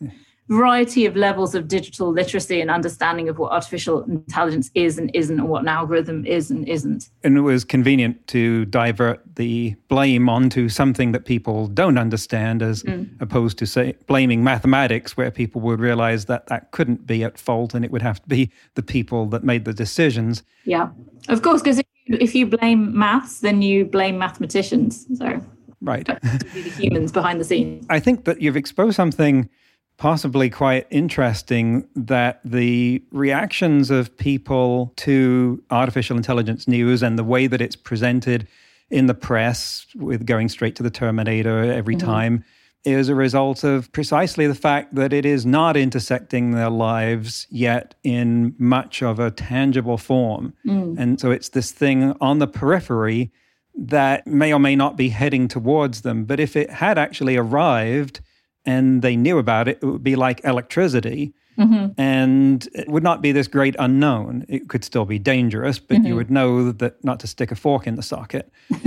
variety 0.47 1.05
of 1.05 1.15
levels 1.15 1.55
of 1.55 1.67
digital 1.67 2.11
literacy 2.11 2.61
and 2.61 2.69
understanding 2.69 3.29
of 3.29 3.39
what 3.39 3.51
artificial 3.51 4.03
intelligence 4.03 4.69
is 4.75 4.97
and 4.97 5.09
isn't, 5.15 5.39
and 5.39 5.49
what 5.49 5.63
an 5.63 5.67
algorithm 5.67 6.25
is 6.25 6.51
and 6.51 6.67
isn't. 6.67 7.09
And 7.23 7.37
it 7.37 7.41
was 7.41 7.63
convenient 7.63 8.27
to 8.27 8.65
divert 8.65 9.21
the 9.35 9.75
blame 9.87 10.29
onto 10.29 10.69
something 10.69 11.13
that 11.13 11.25
people 11.25 11.67
don't 11.67 11.97
understand, 11.97 12.61
as 12.61 12.83
mm. 12.83 13.09
opposed 13.21 13.57
to 13.57 13.65
say 13.65 13.95
blaming 14.05 14.43
mathematics, 14.43 15.17
where 15.17 15.31
people 15.31 15.61
would 15.61 15.79
realize 15.79 16.25
that 16.25 16.47
that 16.47 16.71
couldn't 16.71 17.07
be 17.07 17.23
at 17.23 17.39
fault 17.39 17.73
and 17.73 17.83
it 17.83 17.91
would 17.91 18.03
have 18.03 18.21
to 18.21 18.29
be 18.29 18.51
the 18.75 18.83
people 18.83 19.25
that 19.27 19.43
made 19.43 19.65
the 19.65 19.73
decisions. 19.73 20.43
Yeah, 20.63 20.89
of 21.27 21.41
course, 21.41 21.61
because 21.61 21.79
if, 21.79 21.85
if 22.07 22.35
you 22.35 22.45
blame 22.45 22.95
maths, 22.97 23.39
then 23.39 23.63
you 23.63 23.85
blame 23.85 24.19
mathematicians. 24.19 25.07
So 25.17 25.41
right, 25.81 26.05
the 26.05 26.73
humans 26.77 27.11
behind 27.11 27.39
the 27.39 27.45
scenes. 27.45 27.85
I 27.89 27.99
think 27.99 28.25
that 28.25 28.41
you've 28.41 28.57
exposed 28.57 28.95
something 28.95 29.49
possibly 29.97 30.49
quite 30.49 30.87
interesting 30.89 31.87
that 31.95 32.41
the 32.43 33.01
reactions 33.11 33.89
of 33.89 34.15
people 34.17 34.93
to 34.97 35.63
artificial 35.71 36.17
intelligence 36.17 36.67
news 36.67 37.01
and 37.01 37.17
the 37.17 37.23
way 37.23 37.47
that 37.47 37.61
it's 37.61 37.75
presented 37.75 38.47
in 38.89 39.07
the 39.07 39.13
press 39.13 39.87
with 39.95 40.25
going 40.25 40.49
straight 40.49 40.75
to 40.75 40.83
the 40.83 40.89
Terminator 40.89 41.63
every 41.63 41.95
mm-hmm. 41.95 42.07
time 42.07 42.43
is 42.83 43.09
a 43.09 43.15
result 43.15 43.63
of 43.63 43.91
precisely 43.91 44.45
the 44.45 44.55
fact 44.55 44.93
that 44.93 45.11
it 45.11 45.25
is 45.25 45.45
not 45.45 45.75
intersecting 45.75 46.51
their 46.51 46.69
lives 46.69 47.47
yet 47.49 47.95
in 48.03 48.53
much 48.59 49.01
of 49.01 49.19
a 49.19 49.31
tangible 49.31 49.97
form. 49.97 50.53
Mm. 50.65 50.95
And 50.99 51.19
so 51.19 51.31
it's 51.31 51.49
this 51.49 51.71
thing 51.71 52.15
on 52.21 52.37
the 52.37 52.47
periphery 52.47 53.31
that 53.75 54.25
may 54.27 54.53
or 54.53 54.59
may 54.59 54.75
not 54.75 54.95
be 54.95 55.09
heading 55.09 55.47
towards 55.47 56.01
them. 56.01 56.25
But 56.25 56.39
if 56.39 56.55
it 56.55 56.69
had 56.69 56.99
actually 56.99 57.35
arrived, 57.35 58.21
and 58.65 59.01
they 59.01 59.15
knew 59.15 59.37
about 59.37 59.67
it, 59.67 59.79
it 59.81 59.85
would 59.85 60.03
be 60.03 60.15
like 60.15 60.43
electricity. 60.43 61.33
Mm-hmm. 61.57 61.99
And 61.99 62.67
it 62.73 62.89
would 62.89 63.03
not 63.03 63.21
be 63.21 63.31
this 63.31 63.47
great 63.47 63.77
unknown. 63.79 64.45
It 64.49 64.67
could 64.67 64.83
still 64.83 65.05
be 65.05 65.19
dangerous, 65.19 65.79
but 65.79 65.97
mm-hmm. 65.97 66.07
you 66.07 66.15
would 66.15 66.29
know 66.29 66.73
that 66.73 67.01
not 67.03 67.21
to 67.21 67.27
stick 67.27 67.51
a 67.51 67.55
fork 67.55 67.87
in 67.87 67.95
the 67.95 68.03
socket. 68.03 68.51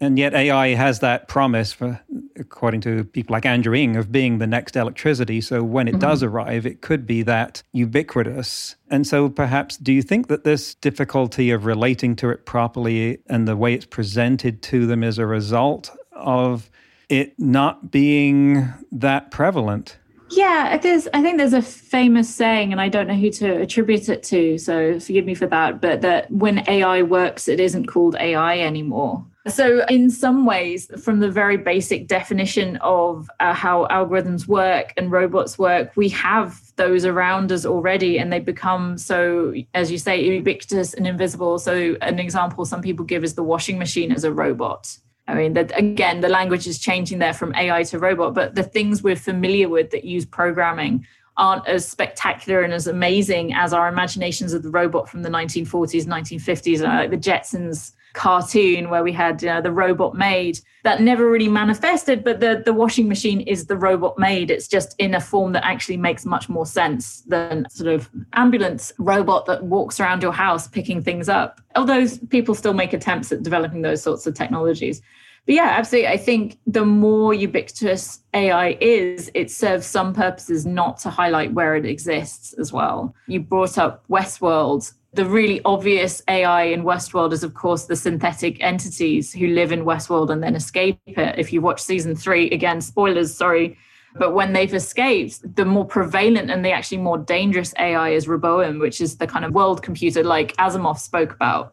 and 0.00 0.16
yet 0.16 0.32
AI 0.32 0.74
has 0.74 1.00
that 1.00 1.26
promise 1.26 1.72
for 1.72 2.00
according 2.36 2.80
to 2.82 3.04
people 3.04 3.32
like 3.32 3.46
Andrew 3.46 3.74
Ng 3.74 3.96
of 3.96 4.12
being 4.12 4.38
the 4.38 4.46
next 4.46 4.76
electricity. 4.76 5.40
So 5.40 5.62
when 5.62 5.88
it 5.88 5.92
mm-hmm. 5.92 6.00
does 6.00 6.22
arrive, 6.22 6.66
it 6.66 6.82
could 6.82 7.06
be 7.06 7.22
that 7.22 7.62
ubiquitous. 7.72 8.76
And 8.90 9.06
so 9.06 9.28
perhaps 9.28 9.76
do 9.76 9.92
you 9.92 10.02
think 10.02 10.28
that 10.28 10.44
this 10.44 10.74
difficulty 10.74 11.50
of 11.50 11.64
relating 11.64 12.16
to 12.16 12.30
it 12.30 12.46
properly 12.46 13.18
and 13.28 13.48
the 13.48 13.56
way 13.56 13.74
it's 13.74 13.86
presented 13.86 14.62
to 14.62 14.86
them 14.86 15.02
is 15.02 15.18
a 15.18 15.26
result 15.26 15.90
of 16.12 16.70
it 17.08 17.38
not 17.38 17.90
being 17.90 18.72
that 18.92 19.30
prevalent. 19.30 19.98
Yeah, 20.30 20.76
there's. 20.78 21.06
I 21.12 21.22
think 21.22 21.38
there's 21.38 21.52
a 21.52 21.62
famous 21.62 22.34
saying, 22.34 22.72
and 22.72 22.80
I 22.80 22.88
don't 22.88 23.06
know 23.06 23.14
who 23.14 23.30
to 23.30 23.60
attribute 23.60 24.08
it 24.08 24.22
to, 24.24 24.58
so 24.58 24.98
forgive 24.98 25.26
me 25.26 25.34
for 25.34 25.46
that. 25.46 25.80
But 25.80 26.00
that 26.00 26.30
when 26.30 26.68
AI 26.68 27.02
works, 27.02 27.46
it 27.46 27.60
isn't 27.60 27.86
called 27.86 28.16
AI 28.16 28.58
anymore. 28.58 29.24
So, 29.46 29.84
in 29.90 30.08
some 30.08 30.46
ways, 30.46 30.90
from 31.02 31.20
the 31.20 31.30
very 31.30 31.58
basic 31.58 32.08
definition 32.08 32.76
of 32.78 33.30
uh, 33.40 33.52
how 33.52 33.86
algorithms 33.88 34.48
work 34.48 34.94
and 34.96 35.12
robots 35.12 35.58
work, 35.58 35.92
we 35.96 36.08
have 36.08 36.58
those 36.76 37.04
around 37.04 37.52
us 37.52 37.66
already, 37.66 38.18
and 38.18 38.32
they 38.32 38.40
become 38.40 38.96
so, 38.96 39.52
as 39.74 39.92
you 39.92 39.98
say, 39.98 40.24
ubiquitous 40.24 40.94
and 40.94 41.06
invisible. 41.06 41.58
So, 41.58 41.96
an 42.00 42.18
example 42.18 42.64
some 42.64 42.80
people 42.80 43.04
give 43.04 43.22
is 43.22 43.34
the 43.34 43.42
washing 43.42 43.78
machine 43.78 44.12
as 44.12 44.24
a 44.24 44.32
robot. 44.32 44.96
I 45.26 45.34
mean, 45.34 45.54
that 45.54 45.76
again, 45.78 46.20
the 46.20 46.28
language 46.28 46.66
is 46.66 46.78
changing 46.78 47.18
there 47.18 47.32
from 47.32 47.54
AI 47.54 47.82
to 47.84 47.98
robot, 47.98 48.34
but 48.34 48.54
the 48.54 48.62
things 48.62 49.02
we're 49.02 49.16
familiar 49.16 49.68
with 49.68 49.90
that 49.90 50.04
use 50.04 50.26
programming 50.26 51.06
aren't 51.36 51.66
as 51.66 51.88
spectacular 51.88 52.62
and 52.62 52.72
as 52.72 52.86
amazing 52.86 53.54
as 53.54 53.72
our 53.72 53.88
imaginations 53.88 54.52
of 54.52 54.62
the 54.62 54.70
robot 54.70 55.08
from 55.08 55.22
the 55.22 55.30
1940s, 55.30 56.04
1950s, 56.06 56.82
like 56.82 57.10
the 57.10 57.16
Jetsons 57.16 57.92
cartoon 58.14 58.88
where 58.88 59.02
we 59.02 59.12
had 59.12 59.42
you 59.42 59.48
know, 59.48 59.60
the 59.60 59.72
robot 59.72 60.14
maid 60.14 60.58
that 60.84 61.00
never 61.00 61.28
really 61.30 61.48
manifested 61.48 62.24
but 62.24 62.40
the, 62.40 62.62
the 62.64 62.72
washing 62.72 63.08
machine 63.08 63.40
is 63.42 63.66
the 63.66 63.76
robot 63.76 64.18
maid. 64.18 64.50
It's 64.50 64.68
just 64.68 64.94
in 64.98 65.14
a 65.14 65.20
form 65.20 65.52
that 65.52 65.64
actually 65.64 65.96
makes 65.96 66.24
much 66.24 66.48
more 66.48 66.64
sense 66.64 67.22
than 67.22 67.66
sort 67.70 67.92
of 67.92 68.08
ambulance 68.32 68.92
robot 68.98 69.46
that 69.46 69.64
walks 69.64 70.00
around 70.00 70.22
your 70.22 70.32
house 70.32 70.66
picking 70.68 71.02
things 71.02 71.28
up. 71.28 71.60
Although 71.76 72.06
people 72.30 72.54
still 72.54 72.74
make 72.74 72.92
attempts 72.92 73.32
at 73.32 73.42
developing 73.42 73.82
those 73.82 74.02
sorts 74.02 74.26
of 74.26 74.34
technologies 74.34 75.02
but 75.46 75.54
yeah, 75.54 75.74
absolutely. 75.76 76.08
I 76.08 76.16
think 76.16 76.58
the 76.66 76.84
more 76.84 77.34
ubiquitous 77.34 78.20
AI 78.32 78.78
is, 78.80 79.30
it 79.34 79.50
serves 79.50 79.86
some 79.86 80.14
purposes 80.14 80.64
not 80.64 80.98
to 81.00 81.10
highlight 81.10 81.52
where 81.52 81.76
it 81.76 81.84
exists 81.84 82.54
as 82.54 82.72
well. 82.72 83.14
You 83.26 83.40
brought 83.40 83.78
up 83.78 84.04
Westworld 84.08 84.92
the 85.14 85.24
really 85.24 85.60
obvious 85.64 86.22
AI 86.28 86.64
in 86.64 86.82
Westworld 86.82 87.32
is, 87.32 87.44
of 87.44 87.54
course, 87.54 87.84
the 87.84 87.94
synthetic 87.94 88.62
entities 88.62 89.32
who 89.32 89.46
live 89.46 89.70
in 89.70 89.84
Westworld 89.84 90.30
and 90.30 90.42
then 90.42 90.56
escape 90.56 90.98
it. 91.06 91.38
If 91.38 91.52
you 91.52 91.60
watch 91.60 91.80
season 91.80 92.16
three, 92.16 92.50
again, 92.50 92.80
spoilers, 92.80 93.32
sorry. 93.32 93.78
But 94.16 94.34
when 94.34 94.52
they've 94.52 94.74
escaped, 94.74 95.54
the 95.54 95.64
more 95.64 95.84
prevalent 95.84 96.50
and 96.50 96.64
the 96.64 96.72
actually 96.72 96.98
more 96.98 97.18
dangerous 97.18 97.72
AI 97.78 98.10
is 98.10 98.26
Rehoboam, 98.26 98.80
which 98.80 99.00
is 99.00 99.16
the 99.16 99.26
kind 99.26 99.44
of 99.44 99.54
world 99.54 99.82
computer 99.82 100.24
like 100.24 100.56
Asimov 100.56 100.98
spoke 100.98 101.32
about 101.32 101.72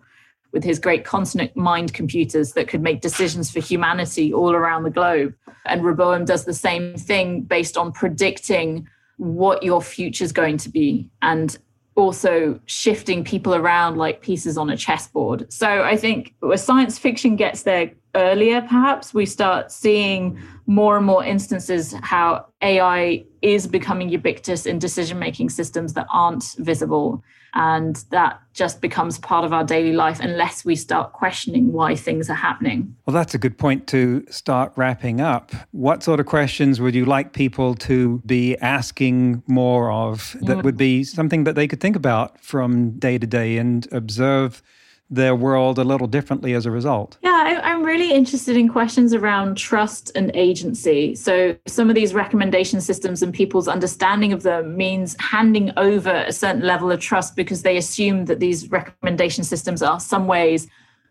with 0.51 0.63
his 0.63 0.79
great 0.79 1.05
consonant 1.05 1.55
mind 1.55 1.93
computers 1.93 2.53
that 2.53 2.67
could 2.67 2.81
make 2.81 3.01
decisions 3.01 3.49
for 3.49 3.59
humanity 3.59 4.33
all 4.33 4.53
around 4.53 4.83
the 4.83 4.89
globe. 4.89 5.33
And 5.65 5.83
Rehoboam 5.83 6.25
does 6.25 6.45
the 6.45 6.53
same 6.53 6.95
thing 6.95 7.41
based 7.41 7.77
on 7.77 7.91
predicting 7.91 8.87
what 9.17 9.63
your 9.63 9.81
future 9.81 10.23
is 10.23 10.31
going 10.31 10.57
to 10.57 10.69
be 10.69 11.09
and 11.21 11.57
also 11.95 12.59
shifting 12.65 13.23
people 13.23 13.53
around 13.53 13.97
like 13.97 14.21
pieces 14.21 14.57
on 14.57 14.69
a 14.69 14.77
chessboard. 14.77 15.51
So 15.51 15.83
I 15.83 15.97
think 15.97 16.33
where 16.39 16.57
science 16.57 16.97
fiction 16.97 17.35
gets 17.35 17.63
there 17.63 17.91
earlier, 18.15 18.62
perhaps 18.62 19.13
we 19.13 19.26
start 19.26 19.71
seeing 19.71 20.41
more 20.65 20.97
and 20.97 21.06
more 21.06 21.24
instances 21.24 21.93
how 22.02 22.45
AI 22.62 23.26
is 23.41 23.67
becoming 23.67 24.10
ubiquitous 24.10 24.65
in 24.65 24.80
decision 24.80 25.19
making 25.19 25.50
systems 25.50 25.93
that 25.93 26.08
aren't 26.12 26.56
visible 26.60 27.24
and 27.54 27.97
that 28.12 28.39
just 28.54 28.82
becomes 28.82 29.17
part 29.17 29.43
of 29.43 29.52
our 29.52 29.63
daily 29.63 29.93
life 29.93 30.19
unless 30.19 30.63
we 30.63 30.76
start 30.76 31.13
questioning 31.13 31.71
why 31.74 31.95
things 31.95 32.30
are 32.30 32.36
happening. 32.36 32.95
Well, 33.06 33.13
that's 33.13 33.34
a 33.34 33.38
good 33.38 33.58
point 33.58 33.88
to 33.88 34.26
start 34.30 34.71
wrapping 34.76 35.19
up. 35.19 35.52
What 35.71 36.04
sort 36.04 36.19
of 36.19 36.26
questions 36.26 36.80
would 36.80 36.95
you 36.95 37.06
like 37.06 37.34
people 37.34 37.76
to 37.76 38.21
be 38.26 38.58
asking 38.58 39.43
more 39.47 39.91
of 39.91 40.36
that 40.41 40.63
would 40.63 40.78
be 40.78 41.04
something 41.04 41.43
that 41.43 41.56
they 41.56 41.67
could 41.67 41.82
think 41.82 41.95
about 41.95 42.41
from 42.43 42.91
day 42.91 43.17
to 43.17 43.28
day 43.28 43.58
and 43.58 43.88
observe? 43.91 44.63
Their 45.12 45.36
world 45.36 45.78
a 45.78 45.84
little 45.84 46.08
differently 46.08 46.54
as 46.54 46.65
a 46.65 46.71
result? 46.71 47.17
Yeah, 47.21 47.60
I, 47.63 47.71
am 47.71 47.84
really 47.84 48.13
interested 48.13 48.56
in 48.56 48.69
questions 48.69 49.13
around 49.13 49.58
trust 49.58 50.12
and 50.15 50.32
agency. 50.34 51.13
So, 51.15 51.56
some 51.67 51.89
of 51.89 51.95
these 51.95 52.13
recommendation 52.13 52.82
systems 52.82 53.21
and 53.21 53.34
people's 53.34 53.67
understanding 53.67 54.32
of 54.32 54.43
them 54.43 54.76
means 54.78 55.15
handing 55.19 55.71
over 55.78 56.12
a 56.12 56.32
certain 56.32 56.62
level 56.62 56.91
of 56.91 57.02
trust 57.02 57.36
because 57.36 57.62
they 57.62 57.78
assume 57.78 58.26
that 58.26 58.39
these 58.39 58.71
recommendation 58.71 59.43
systems 59.43 59.84
are 59.84 60.00
some 60.00 60.26
ways 60.28 60.67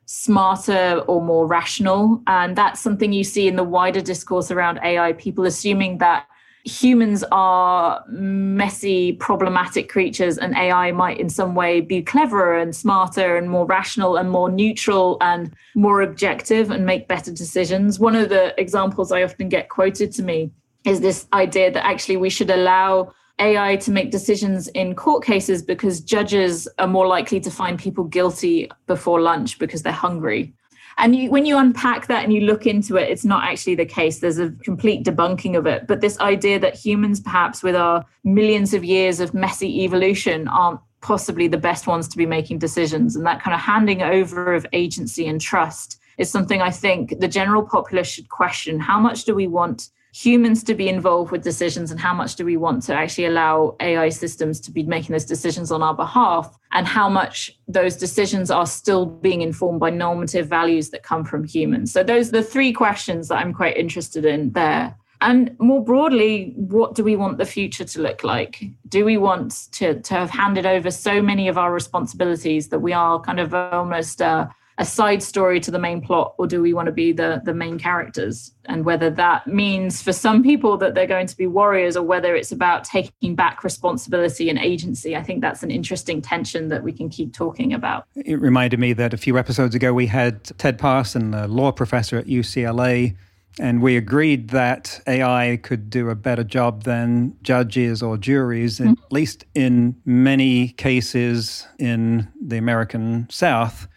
smarter 0.06 1.04
or 1.06 1.22
more 1.22 1.46
rational. 1.46 2.20
And 2.26 2.56
that's 2.56 2.80
something 2.80 3.12
you 3.12 3.22
see 3.22 3.46
in 3.46 3.54
the 3.54 3.62
wider 3.62 4.00
discourse 4.00 4.50
around 4.50 4.80
AI, 4.82 5.12
people 5.12 5.46
assuming 5.46 5.98
that 5.98 6.26
humans 6.64 7.24
are 7.32 8.04
messy, 8.08 9.12
problematic 9.14 9.88
creatures, 9.88 10.38
and 10.38 10.54
AI 10.56 10.92
might 10.92 11.18
in 11.18 11.28
some 11.28 11.54
way 11.54 11.80
be 11.80 12.02
cleverer 12.02 12.58
and 12.58 12.74
smarter 12.74 13.36
and 13.36 13.50
more 13.50 13.66
rational 13.66 14.16
and 14.16 14.30
more 14.30 14.50
neutral 14.50 15.16
and 15.20 15.54
more 15.74 16.02
objective 16.02 16.70
and 16.70 16.84
make 16.84 17.08
better 17.08 17.32
decisions. 17.32 17.98
One 17.98 18.16
of 18.16 18.28
the 18.28 18.58
examples 18.60 19.12
I 19.12 19.22
often 19.22 19.48
get 19.48 19.68
quoted 19.68 20.12
to 20.12 20.22
me 20.22 20.50
is 20.84 21.00
this 21.00 21.26
idea 21.32 21.70
that 21.70 21.86
actually 21.86 22.16
we 22.16 22.30
should 22.30 22.50
allow 22.50 23.12
AI 23.38 23.76
to 23.76 23.90
make 23.90 24.10
decisions 24.10 24.68
in 24.68 24.94
court 24.94 25.24
cases 25.24 25.62
because 25.62 26.00
judges 26.00 26.68
are 26.78 26.86
more 26.86 27.06
likely 27.06 27.40
to 27.40 27.50
find 27.50 27.78
people 27.78 28.04
guilty 28.04 28.70
before 28.86 29.20
lunch 29.20 29.58
because 29.58 29.82
they're 29.82 29.92
hungry. 29.92 30.52
And 30.98 31.16
you, 31.16 31.30
when 31.30 31.46
you 31.46 31.58
unpack 31.58 32.06
that 32.08 32.24
and 32.24 32.32
you 32.32 32.42
look 32.42 32.66
into 32.66 32.96
it, 32.96 33.08
it's 33.08 33.24
not 33.24 33.44
actually 33.44 33.74
the 33.74 33.86
case. 33.86 34.18
There's 34.18 34.38
a 34.38 34.50
complete 34.62 35.04
debunking 35.04 35.56
of 35.56 35.66
it. 35.66 35.86
But 35.86 36.00
this 36.00 36.18
idea 36.20 36.58
that 36.58 36.74
humans, 36.74 37.20
perhaps 37.20 37.62
with 37.62 37.76
our 37.76 38.04
millions 38.24 38.74
of 38.74 38.84
years 38.84 39.20
of 39.20 39.32
messy 39.32 39.84
evolution, 39.84 40.48
aren't 40.48 40.80
possibly 41.00 41.48
the 41.48 41.56
best 41.56 41.86
ones 41.86 42.08
to 42.08 42.16
be 42.16 42.26
making 42.26 42.58
decisions. 42.58 43.16
And 43.16 43.24
that 43.26 43.42
kind 43.42 43.54
of 43.54 43.60
handing 43.60 44.02
over 44.02 44.54
of 44.54 44.66
agency 44.72 45.26
and 45.26 45.40
trust 45.40 45.98
is 46.18 46.30
something 46.30 46.60
I 46.60 46.70
think 46.70 47.18
the 47.20 47.28
general 47.28 47.62
populace 47.62 48.08
should 48.08 48.28
question. 48.28 48.78
How 48.78 49.00
much 49.00 49.24
do 49.24 49.34
we 49.34 49.46
want 49.46 49.88
humans 50.12 50.64
to 50.64 50.74
be 50.74 50.88
involved 50.88 51.30
with 51.30 51.42
decisions 51.42 51.90
and 51.90 52.00
how 52.00 52.12
much 52.12 52.34
do 52.34 52.44
we 52.44 52.56
want 52.56 52.82
to 52.82 52.94
actually 52.94 53.26
allow 53.26 53.76
AI 53.80 54.08
systems 54.08 54.60
to 54.60 54.70
be 54.70 54.82
making 54.82 55.12
those 55.12 55.24
decisions 55.24 55.70
on 55.70 55.82
our 55.82 55.94
behalf 55.94 56.56
and 56.72 56.86
how 56.86 57.08
much 57.08 57.56
those 57.68 57.96
decisions 57.96 58.50
are 58.50 58.66
still 58.66 59.06
being 59.06 59.42
informed 59.42 59.80
by 59.80 59.90
normative 59.90 60.48
values 60.48 60.90
that 60.90 61.02
come 61.02 61.24
from 61.24 61.44
humans. 61.44 61.92
So 61.92 62.02
those 62.02 62.28
are 62.28 62.32
the 62.32 62.42
three 62.42 62.72
questions 62.72 63.28
that 63.28 63.36
I'm 63.36 63.52
quite 63.52 63.76
interested 63.76 64.24
in 64.24 64.52
there. 64.52 64.96
And 65.22 65.54
more 65.58 65.84
broadly, 65.84 66.54
what 66.56 66.94
do 66.94 67.04
we 67.04 67.14
want 67.14 67.36
the 67.36 67.44
future 67.44 67.84
to 67.84 68.00
look 68.00 68.24
like? 68.24 68.64
Do 68.88 69.04
we 69.04 69.18
want 69.18 69.68
to, 69.72 70.00
to 70.00 70.14
have 70.14 70.30
handed 70.30 70.64
over 70.64 70.90
so 70.90 71.20
many 71.20 71.46
of 71.48 71.58
our 71.58 71.72
responsibilities 71.72 72.68
that 72.68 72.78
we 72.78 72.94
are 72.94 73.20
kind 73.20 73.38
of 73.38 73.52
almost 73.52 74.22
uh, 74.22 74.48
a 74.80 74.84
side 74.84 75.22
story 75.22 75.60
to 75.60 75.70
the 75.70 75.78
main 75.78 76.00
plot 76.00 76.34
or 76.38 76.46
do 76.46 76.62
we 76.62 76.72
want 76.72 76.86
to 76.86 76.92
be 76.92 77.12
the 77.12 77.40
the 77.44 77.52
main 77.52 77.78
characters? 77.78 78.52
And 78.64 78.84
whether 78.84 79.10
that 79.10 79.46
means 79.46 80.00
for 80.00 80.12
some 80.12 80.42
people 80.42 80.78
that 80.78 80.94
they're 80.94 81.06
going 81.06 81.26
to 81.26 81.36
be 81.36 81.46
warriors 81.46 81.98
or 81.98 82.02
whether 82.02 82.34
it's 82.34 82.50
about 82.50 82.84
taking 82.84 83.34
back 83.34 83.62
responsibility 83.62 84.48
and 84.48 84.58
agency 84.58 85.16
i 85.16 85.22
think 85.22 85.40
that's 85.42 85.62
an 85.62 85.70
interesting 85.70 86.22
tension 86.22 86.68
that 86.68 86.82
we 86.82 86.92
can 86.92 87.10
keep 87.10 87.32
talking 87.34 87.74
about. 87.74 88.06
It 88.16 88.40
reminded 88.40 88.80
me 88.80 88.94
that 88.94 89.12
a 89.12 89.18
few 89.18 89.36
episodes 89.38 89.74
ago 89.74 89.92
we 89.92 90.06
had 90.06 90.44
ted 90.58 90.78
parson 90.78 91.34
a 91.34 91.46
law 91.46 91.72
professor 91.72 92.16
at 92.16 92.26
ucla 92.26 93.14
and 93.58 93.82
we 93.82 93.96
agreed 93.98 94.48
that 94.50 95.02
AI 95.06 95.58
could 95.62 95.90
do 95.90 96.08
a 96.08 96.14
better 96.14 96.44
job 96.44 96.84
than 96.84 97.36
judges 97.42 98.02
or 98.02 98.16
juries, 98.16 98.78
mm-hmm. 98.78 98.92
at 98.92 99.12
least 99.12 99.44
in 99.54 99.96
many 100.06 100.68
cases 100.68 101.66
in 101.78 102.28
the 102.40 102.56
American 102.56 103.28
South 103.28 103.88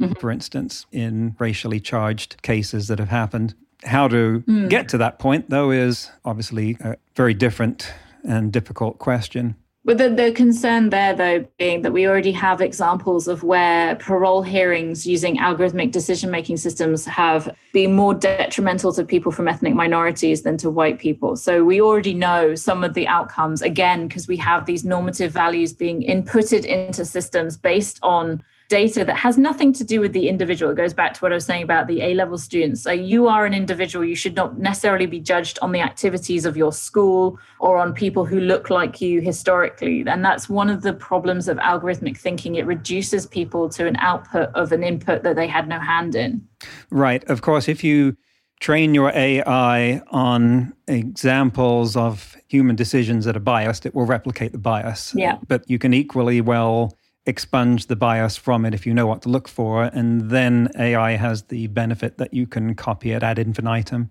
mm-hmm. 0.00 0.14
for 0.14 0.30
instance, 0.30 0.86
in 0.92 1.36
racially 1.38 1.80
charged 1.80 2.40
cases 2.42 2.88
that 2.88 2.98
have 2.98 3.08
happened. 3.08 3.54
How 3.84 4.06
to 4.08 4.44
mm. 4.46 4.68
get 4.68 4.88
to 4.90 4.98
that 4.98 5.18
point, 5.18 5.50
though, 5.50 5.70
is 5.70 6.10
obviously 6.24 6.76
a 6.80 6.96
very 7.16 7.34
different 7.34 7.92
and 8.24 8.52
difficult 8.52 8.98
question. 8.98 9.56
But 9.84 9.98
the, 9.98 10.10
the 10.10 10.30
concern 10.30 10.90
there, 10.90 11.12
though, 11.12 11.44
being 11.58 11.82
that 11.82 11.92
we 11.92 12.06
already 12.06 12.30
have 12.30 12.60
examples 12.60 13.26
of 13.26 13.42
where 13.42 13.96
parole 13.96 14.42
hearings 14.42 15.08
using 15.08 15.38
algorithmic 15.38 15.90
decision 15.90 16.30
making 16.30 16.58
systems 16.58 17.04
have 17.06 17.52
been 17.72 17.92
more 17.92 18.14
detrimental 18.14 18.92
to 18.92 19.04
people 19.04 19.32
from 19.32 19.48
ethnic 19.48 19.74
minorities 19.74 20.42
than 20.42 20.56
to 20.58 20.70
white 20.70 21.00
people. 21.00 21.34
So 21.34 21.64
we 21.64 21.80
already 21.80 22.14
know 22.14 22.54
some 22.54 22.84
of 22.84 22.94
the 22.94 23.08
outcomes, 23.08 23.60
again, 23.60 24.06
because 24.06 24.28
we 24.28 24.36
have 24.36 24.66
these 24.66 24.84
normative 24.84 25.32
values 25.32 25.72
being 25.72 26.02
inputted 26.02 26.64
into 26.64 27.04
systems 27.04 27.56
based 27.56 27.98
on 28.04 28.40
data 28.68 29.04
that 29.04 29.16
has 29.16 29.36
nothing 29.36 29.72
to 29.74 29.84
do 29.84 30.00
with 30.00 30.12
the 30.12 30.28
individual. 30.28 30.72
It 30.72 30.76
goes 30.76 30.94
back 30.94 31.14
to 31.14 31.20
what 31.20 31.32
I 31.32 31.34
was 31.34 31.44
saying 31.44 31.62
about 31.62 31.86
the 31.86 32.00
A 32.02 32.14
level 32.14 32.38
students. 32.38 32.82
So 32.82 32.90
you 32.90 33.28
are 33.28 33.44
an 33.44 33.54
individual. 33.54 34.04
You 34.04 34.16
should 34.16 34.34
not 34.34 34.58
necessarily 34.58 35.06
be 35.06 35.20
judged 35.20 35.58
on 35.60 35.72
the 35.72 35.80
activities 35.80 36.46
of 36.46 36.56
your 36.56 36.72
school 36.72 37.38
or 37.60 37.78
on 37.78 37.92
people 37.92 38.24
who 38.24 38.40
look 38.40 38.70
like 38.70 39.00
you 39.00 39.20
historically. 39.20 40.04
And 40.06 40.24
that's 40.24 40.48
one 40.48 40.70
of 40.70 40.82
the 40.82 40.92
problems 40.92 41.48
of 41.48 41.58
algorithmic 41.58 42.16
thinking. 42.16 42.54
It 42.54 42.66
reduces 42.66 43.26
people 43.26 43.68
to 43.70 43.86
an 43.86 43.96
output 43.96 44.48
of 44.54 44.72
an 44.72 44.82
input 44.82 45.22
that 45.22 45.36
they 45.36 45.46
had 45.46 45.68
no 45.68 45.78
hand 45.78 46.14
in. 46.14 46.46
Right. 46.90 47.22
Of 47.24 47.42
course, 47.42 47.68
if 47.68 47.84
you 47.84 48.16
train 48.60 48.94
your 48.94 49.10
AI 49.10 50.00
on 50.12 50.72
examples 50.86 51.96
of 51.96 52.36
human 52.48 52.76
decisions 52.76 53.24
that 53.24 53.36
are 53.36 53.40
biased, 53.40 53.84
it 53.84 53.94
will 53.94 54.06
replicate 54.06 54.52
the 54.52 54.58
bias. 54.58 55.12
Yeah. 55.16 55.38
But 55.48 55.68
you 55.68 55.78
can 55.78 55.92
equally 55.92 56.40
well 56.40 56.96
expunge 57.26 57.86
the 57.86 57.96
bias 57.96 58.36
from 58.36 58.64
it 58.64 58.74
if 58.74 58.86
you 58.86 58.92
know 58.94 59.06
what 59.06 59.22
to 59.22 59.28
look 59.28 59.48
for. 59.48 59.84
And 59.84 60.30
then 60.30 60.70
AI 60.78 61.12
has 61.12 61.44
the 61.44 61.66
benefit 61.68 62.18
that 62.18 62.34
you 62.34 62.46
can 62.46 62.74
copy 62.74 63.12
it 63.12 63.22
ad 63.22 63.38
infinitum 63.38 64.10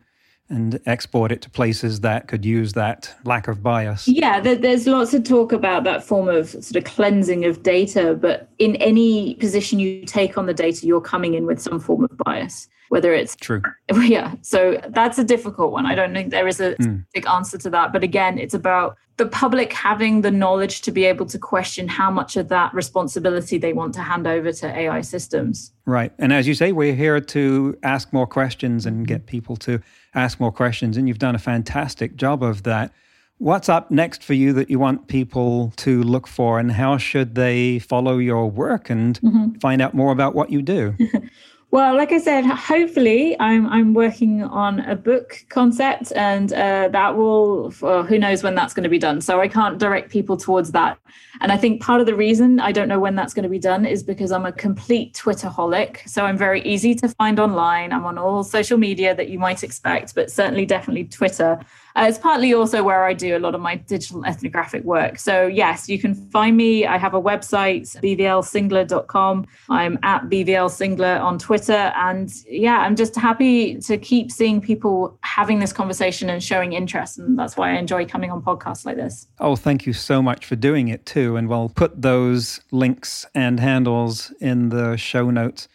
and 0.49 0.79
export 0.85 1.31
it 1.31 1.41
to 1.41 1.49
places 1.49 2.01
that 2.01 2.27
could 2.27 2.43
use 2.43 2.73
that 2.73 3.15
lack 3.23 3.47
of 3.47 3.63
bias. 3.63 4.07
Yeah, 4.07 4.41
there's 4.41 4.85
lots 4.85 5.13
of 5.13 5.23
talk 5.23 5.53
about 5.53 5.85
that 5.85 6.03
form 6.03 6.27
of 6.27 6.49
sort 6.49 6.75
of 6.75 6.83
cleansing 6.83 7.45
of 7.45 7.63
data, 7.63 8.17
but 8.19 8.49
in 8.59 8.75
any 8.77 9.35
position 9.35 9.79
you 9.79 10.05
take 10.05 10.37
on 10.37 10.47
the 10.47 10.53
data, 10.53 10.85
you're 10.85 10.99
coming 10.99 11.35
in 11.35 11.45
with 11.45 11.61
some 11.61 11.79
form 11.79 12.03
of 12.03 12.17
bias 12.17 12.67
whether 12.91 13.13
it's 13.13 13.37
true. 13.37 13.61
Yeah. 14.01 14.35
So 14.41 14.81
that's 14.89 15.17
a 15.17 15.23
difficult 15.23 15.71
one. 15.71 15.85
I 15.85 15.95
don't 15.95 16.13
think 16.13 16.31
there 16.31 16.47
is 16.47 16.59
a 16.59 16.75
mm. 16.75 17.05
big 17.13 17.25
answer 17.25 17.57
to 17.59 17.69
that. 17.69 17.93
But 17.93 18.03
again, 18.03 18.37
it's 18.37 18.53
about 18.53 18.97
the 19.15 19.27
public 19.27 19.71
having 19.71 20.21
the 20.21 20.31
knowledge 20.31 20.81
to 20.81 20.91
be 20.91 21.05
able 21.05 21.25
to 21.27 21.39
question 21.39 21.87
how 21.87 22.11
much 22.11 22.35
of 22.35 22.49
that 22.49 22.73
responsibility 22.73 23.57
they 23.57 23.71
want 23.71 23.93
to 23.93 24.01
hand 24.01 24.27
over 24.27 24.51
to 24.51 24.65
AI 24.67 24.99
systems. 25.01 25.71
Right. 25.85 26.11
And 26.19 26.33
as 26.33 26.47
you 26.49 26.53
say, 26.53 26.73
we're 26.73 26.95
here 26.95 27.21
to 27.21 27.77
ask 27.83 28.11
more 28.11 28.27
questions 28.27 28.85
and 28.85 29.07
get 29.07 29.25
people 29.25 29.55
to 29.57 29.79
ask 30.13 30.41
more 30.41 30.51
questions. 30.51 30.97
And 30.97 31.07
you've 31.07 31.19
done 31.19 31.35
a 31.35 31.39
fantastic 31.39 32.17
job 32.17 32.43
of 32.43 32.63
that. 32.63 32.91
What's 33.37 33.69
up 33.69 33.89
next 33.89 34.21
for 34.21 34.33
you 34.33 34.51
that 34.53 34.69
you 34.69 34.79
want 34.79 35.07
people 35.07 35.73
to 35.77 36.03
look 36.03 36.27
for, 36.27 36.59
and 36.59 36.71
how 36.71 36.97
should 36.97 37.33
they 37.33 37.79
follow 37.79 38.19
your 38.19 38.51
work 38.51 38.89
and 38.89 39.19
mm-hmm. 39.19 39.57
find 39.59 39.81
out 39.81 39.95
more 39.95 40.11
about 40.11 40.35
what 40.35 40.51
you 40.51 40.61
do? 40.61 40.95
Well, 41.71 41.95
like 41.95 42.11
I 42.11 42.17
said, 42.17 42.45
hopefully 42.45 43.39
I'm 43.39 43.65
I'm 43.67 43.93
working 43.93 44.43
on 44.43 44.81
a 44.81 44.93
book 44.93 45.45
concept, 45.47 46.11
and 46.17 46.51
uh, 46.51 46.89
that 46.89 47.15
will 47.15 47.73
well, 47.79 48.03
who 48.03 48.19
knows 48.19 48.43
when 48.43 48.55
that's 48.55 48.73
going 48.73 48.83
to 48.83 48.89
be 48.89 48.99
done. 48.99 49.21
So 49.21 49.39
I 49.39 49.47
can't 49.47 49.77
direct 49.77 50.11
people 50.11 50.35
towards 50.35 50.73
that. 50.73 50.99
And 51.39 51.49
I 51.49 51.55
think 51.55 51.81
part 51.81 52.01
of 52.01 52.07
the 52.07 52.13
reason 52.13 52.59
I 52.59 52.73
don't 52.73 52.89
know 52.89 52.99
when 52.99 53.15
that's 53.15 53.33
going 53.33 53.43
to 53.43 53.49
be 53.49 53.57
done 53.57 53.85
is 53.85 54.03
because 54.03 54.33
I'm 54.33 54.45
a 54.45 54.51
complete 54.51 55.13
Twitterholic. 55.13 56.09
So 56.09 56.25
I'm 56.25 56.37
very 56.37 56.61
easy 56.63 56.93
to 56.95 57.07
find 57.07 57.39
online. 57.39 57.93
I'm 57.93 58.03
on 58.03 58.17
all 58.17 58.43
social 58.43 58.77
media 58.77 59.15
that 59.15 59.29
you 59.29 59.39
might 59.39 59.63
expect, 59.63 60.13
but 60.13 60.29
certainly 60.29 60.65
definitely 60.65 61.05
Twitter. 61.05 61.57
Uh, 61.95 62.05
it's 62.07 62.17
partly 62.17 62.53
also 62.53 62.83
where 62.83 63.03
I 63.03 63.13
do 63.13 63.35
a 63.35 63.39
lot 63.39 63.55
of 63.55 63.61
my 63.61 63.75
digital 63.75 64.25
ethnographic 64.25 64.83
work. 64.83 65.19
So, 65.19 65.47
yes, 65.47 65.89
you 65.89 65.99
can 65.99 66.13
find 66.13 66.55
me. 66.55 66.85
I 66.85 66.97
have 66.97 67.13
a 67.13 67.21
website, 67.21 67.83
bvlsingler.com. 68.01 69.47
I'm 69.69 69.99
at 70.03 70.23
bvlsingler 70.23 71.21
on 71.21 71.37
Twitter. 71.37 71.91
And 71.95 72.31
yeah, 72.47 72.79
I'm 72.79 72.95
just 72.95 73.15
happy 73.15 73.79
to 73.81 73.97
keep 73.97 74.31
seeing 74.31 74.61
people 74.61 75.17
having 75.21 75.59
this 75.59 75.73
conversation 75.73 76.29
and 76.29 76.43
showing 76.43 76.73
interest. 76.73 77.19
And 77.19 77.37
that's 77.37 77.57
why 77.57 77.71
I 77.71 77.77
enjoy 77.77 78.05
coming 78.05 78.31
on 78.31 78.41
podcasts 78.41 78.85
like 78.85 78.97
this. 78.97 79.27
Oh, 79.39 79.55
thank 79.55 79.85
you 79.85 79.93
so 79.93 80.21
much 80.21 80.45
for 80.45 80.55
doing 80.55 80.87
it 80.87 81.05
too. 81.05 81.35
And 81.35 81.49
we'll 81.49 81.69
put 81.69 82.01
those 82.01 82.61
links 82.71 83.25
and 83.35 83.59
handles 83.59 84.33
in 84.39 84.69
the 84.69 84.97
show 84.97 85.29
notes. 85.29 85.67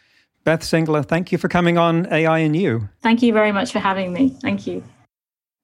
Beth 0.45 0.63
Singler, 0.63 1.05
thank 1.05 1.33
you 1.33 1.39
for 1.39 1.49
coming 1.49 1.77
on 1.77 2.07
AI 2.13 2.39
and 2.39 2.55
You. 2.55 2.89
Thank 3.03 3.21
you 3.21 3.33
very 3.33 3.51
much 3.51 3.73
for 3.73 3.81
having 3.81 4.13
me. 4.13 4.29
Thank 4.29 4.67
you. 4.67 4.85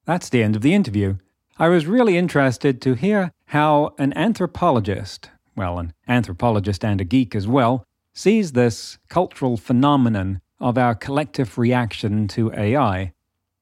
That's 0.05 0.29
the 0.29 0.43
end 0.43 0.55
of 0.55 0.61
the 0.61 0.73
interview. 0.73 1.15
I 1.57 1.69
was 1.69 1.85
really 1.85 2.17
interested 2.17 2.81
to 2.81 2.93
hear 2.93 3.31
how 3.45 3.93
an 3.97 4.11
anthropologist, 4.17 5.29
well, 5.55 5.79
an 5.79 5.93
anthropologist 6.07 6.83
and 6.83 6.99
a 6.99 7.05
geek 7.05 7.35
as 7.35 7.47
well, 7.47 7.85
sees 8.13 8.51
this 8.51 8.97
cultural 9.07 9.55
phenomenon 9.55 10.41
of 10.59 10.77
our 10.77 10.95
collective 10.95 11.57
reaction 11.57 12.27
to 12.29 12.51
AI. 12.53 13.13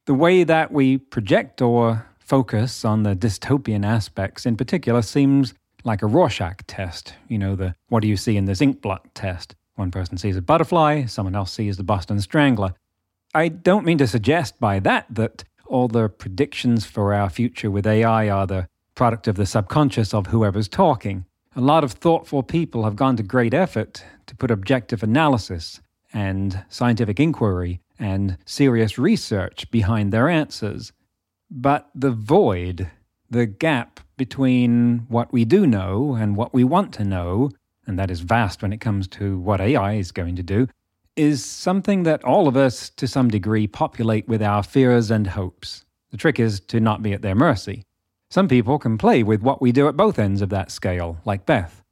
The 0.06 0.14
way 0.14 0.44
that 0.44 0.72
we 0.72 0.98
project 0.98 1.62
or 1.62 2.08
focus 2.20 2.86
on 2.86 3.04
the 3.04 3.16
dystopian 3.16 3.86
aspects 3.86 4.46
in 4.46 4.58
particular 4.58 5.02
seems 5.02 5.54
like 5.84 6.02
a 6.02 6.08
Rorschach 6.08 6.62
test. 6.66 7.14
You 7.28 7.38
know, 7.38 7.56
the 7.56 7.76
what 7.90 8.02
do 8.02 8.08
you 8.08 8.18
see 8.18 8.38
in 8.38 8.46
this 8.46 8.62
ink 8.62 8.82
blot 8.82 9.14
test? 9.14 9.56
One 9.76 9.92
person 9.92 10.18
sees 10.18 10.38
a 10.38 10.42
butterfly, 10.42 11.06
someone 11.06 11.36
else 11.36 11.52
sees 11.52 11.78
the 11.78 11.84
Boston 11.84 12.20
Strangler. 12.20 12.74
I 13.34 13.48
don't 13.48 13.86
mean 13.86 13.98
to 14.00 14.08
suggest 14.08 14.60
by 14.60 14.80
that 14.80 15.06
that 15.12 15.44
all 15.72 15.88
the 15.88 16.10
predictions 16.10 16.86
for 16.86 17.14
our 17.14 17.30
future 17.30 17.72
with 17.72 17.88
AI 17.88 18.30
are 18.30 18.46
the 18.46 18.68
product 18.94 19.28
of 19.28 19.36
the 19.38 19.46
subconscious 19.46 20.14
of 20.14 20.28
whoever's 20.28 20.68
talking. 20.68 21.26
A 21.56 21.62
lot 21.62 21.86
of 21.86 21.94
thoughtful 21.94 22.44
people 22.44 22.84
have 22.84 22.98
gone 22.98 23.16
to 23.16 23.24
great 23.24 23.54
effort 23.54 24.04
to 24.28 24.36
put 24.36 24.52
objective 24.52 25.02
analysis 25.02 25.80
and 26.14 26.64
scientific 26.68 27.20
inquiry 27.22 27.80
and 27.98 28.38
serious 28.46 28.98
research 28.98 29.72
behind 29.72 30.12
their 30.12 30.28
answers. 30.28 30.92
But 31.50 31.90
the 31.96 32.12
void, 32.12 32.92
the 33.30 33.46
gap 33.46 34.02
between 34.18 35.06
what 35.08 35.32
we 35.32 35.46
do 35.46 35.66
know 35.66 36.16
and 36.16 36.36
what 36.36 36.54
we 36.54 36.66
want 36.66 36.94
to 36.96 37.06
know, 37.06 37.50
and 37.88 37.98
that 37.98 38.12
is 38.12 38.20
vast 38.20 38.62
when 38.62 38.74
it 38.74 38.82
comes 38.82 39.08
to 39.10 39.40
what 39.40 39.62
AI 39.62 39.94
is 39.94 40.12
going 40.12 40.36
to 40.36 40.44
do, 40.44 40.68
is 41.16 41.44
something 41.44 42.04
that 42.04 42.24
all 42.24 42.48
of 42.48 42.56
us, 42.56 42.90
to 42.92 43.08
some 43.08 43.30
degree, 43.30 43.68
populate 43.68 44.28
with 44.28 44.42
our 44.42 44.64
fears 44.64 45.12
and 45.12 45.28
hopes. 45.28 45.86
The 46.12 46.18
trick 46.18 46.40
is 46.40 46.60
to 46.62 46.80
not 46.80 47.02
be 47.02 47.14
at 47.14 47.22
their 47.22 47.36
mercy. 47.36 47.84
Some 48.30 48.48
people 48.48 48.80
can 48.80 48.98
play 48.98 49.24
with 49.24 49.42
what 49.42 49.62
we 49.62 49.72
do 49.72 49.88
at 49.88 49.98
both 49.98 50.18
ends 50.18 50.42
of 50.42 50.50
that 50.50 50.72
scale, 50.72 51.20
like 51.26 51.46
Beth. 51.46 51.84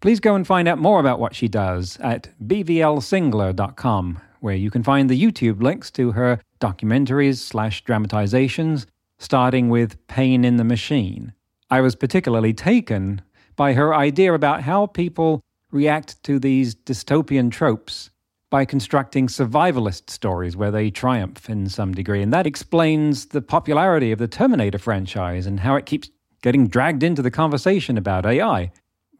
Please 0.00 0.20
go 0.20 0.34
and 0.34 0.46
find 0.46 0.68
out 0.68 0.78
more 0.78 1.00
about 1.00 1.18
what 1.18 1.34
she 1.34 1.48
does 1.48 1.98
at 2.00 2.28
bvlsingler.com, 2.46 4.20
where 4.40 4.54
you 4.54 4.70
can 4.70 4.82
find 4.82 5.08
the 5.08 5.20
YouTube 5.20 5.62
links 5.62 5.90
to 5.92 6.12
her 6.12 6.40
documentaries 6.60 7.38
slash 7.38 7.82
dramatizations, 7.84 8.86
starting 9.18 9.68
with 9.68 10.06
Pain 10.06 10.44
in 10.44 10.56
the 10.56 10.64
Machine. 10.64 11.32
I 11.70 11.80
was 11.80 11.96
particularly 11.96 12.52
taken 12.52 13.22
by 13.56 13.72
her 13.72 13.94
idea 13.94 14.34
about 14.34 14.62
how 14.62 14.86
people 14.86 15.42
react 15.70 16.22
to 16.22 16.38
these 16.38 16.74
dystopian 16.74 17.50
tropes 17.50 18.10
by 18.50 18.64
constructing 18.64 19.26
survivalist 19.26 20.10
stories 20.10 20.56
where 20.56 20.70
they 20.70 20.90
triumph 20.90 21.50
in 21.50 21.68
some 21.68 21.92
degree. 21.92 22.22
And 22.22 22.32
that 22.32 22.46
explains 22.46 23.26
the 23.26 23.42
popularity 23.42 24.10
of 24.12 24.18
the 24.18 24.28
Terminator 24.28 24.78
franchise 24.78 25.46
and 25.46 25.60
how 25.60 25.74
it 25.76 25.86
keeps 25.86 26.10
getting 26.42 26.68
dragged 26.68 27.02
into 27.02 27.22
the 27.22 27.30
conversation 27.30 27.98
about 27.98 28.24
AI. 28.24 28.70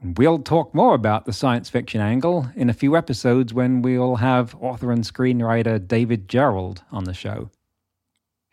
We'll 0.00 0.38
talk 0.38 0.74
more 0.74 0.94
about 0.94 1.24
the 1.24 1.32
science 1.32 1.68
fiction 1.68 2.00
angle 2.00 2.48
in 2.54 2.70
a 2.70 2.74
few 2.74 2.96
episodes 2.96 3.52
when 3.52 3.82
we'll 3.82 4.16
have 4.16 4.54
author 4.60 4.92
and 4.92 5.02
screenwriter 5.02 5.84
David 5.86 6.28
Gerrold 6.28 6.82
on 6.92 7.04
the 7.04 7.14
show. 7.14 7.50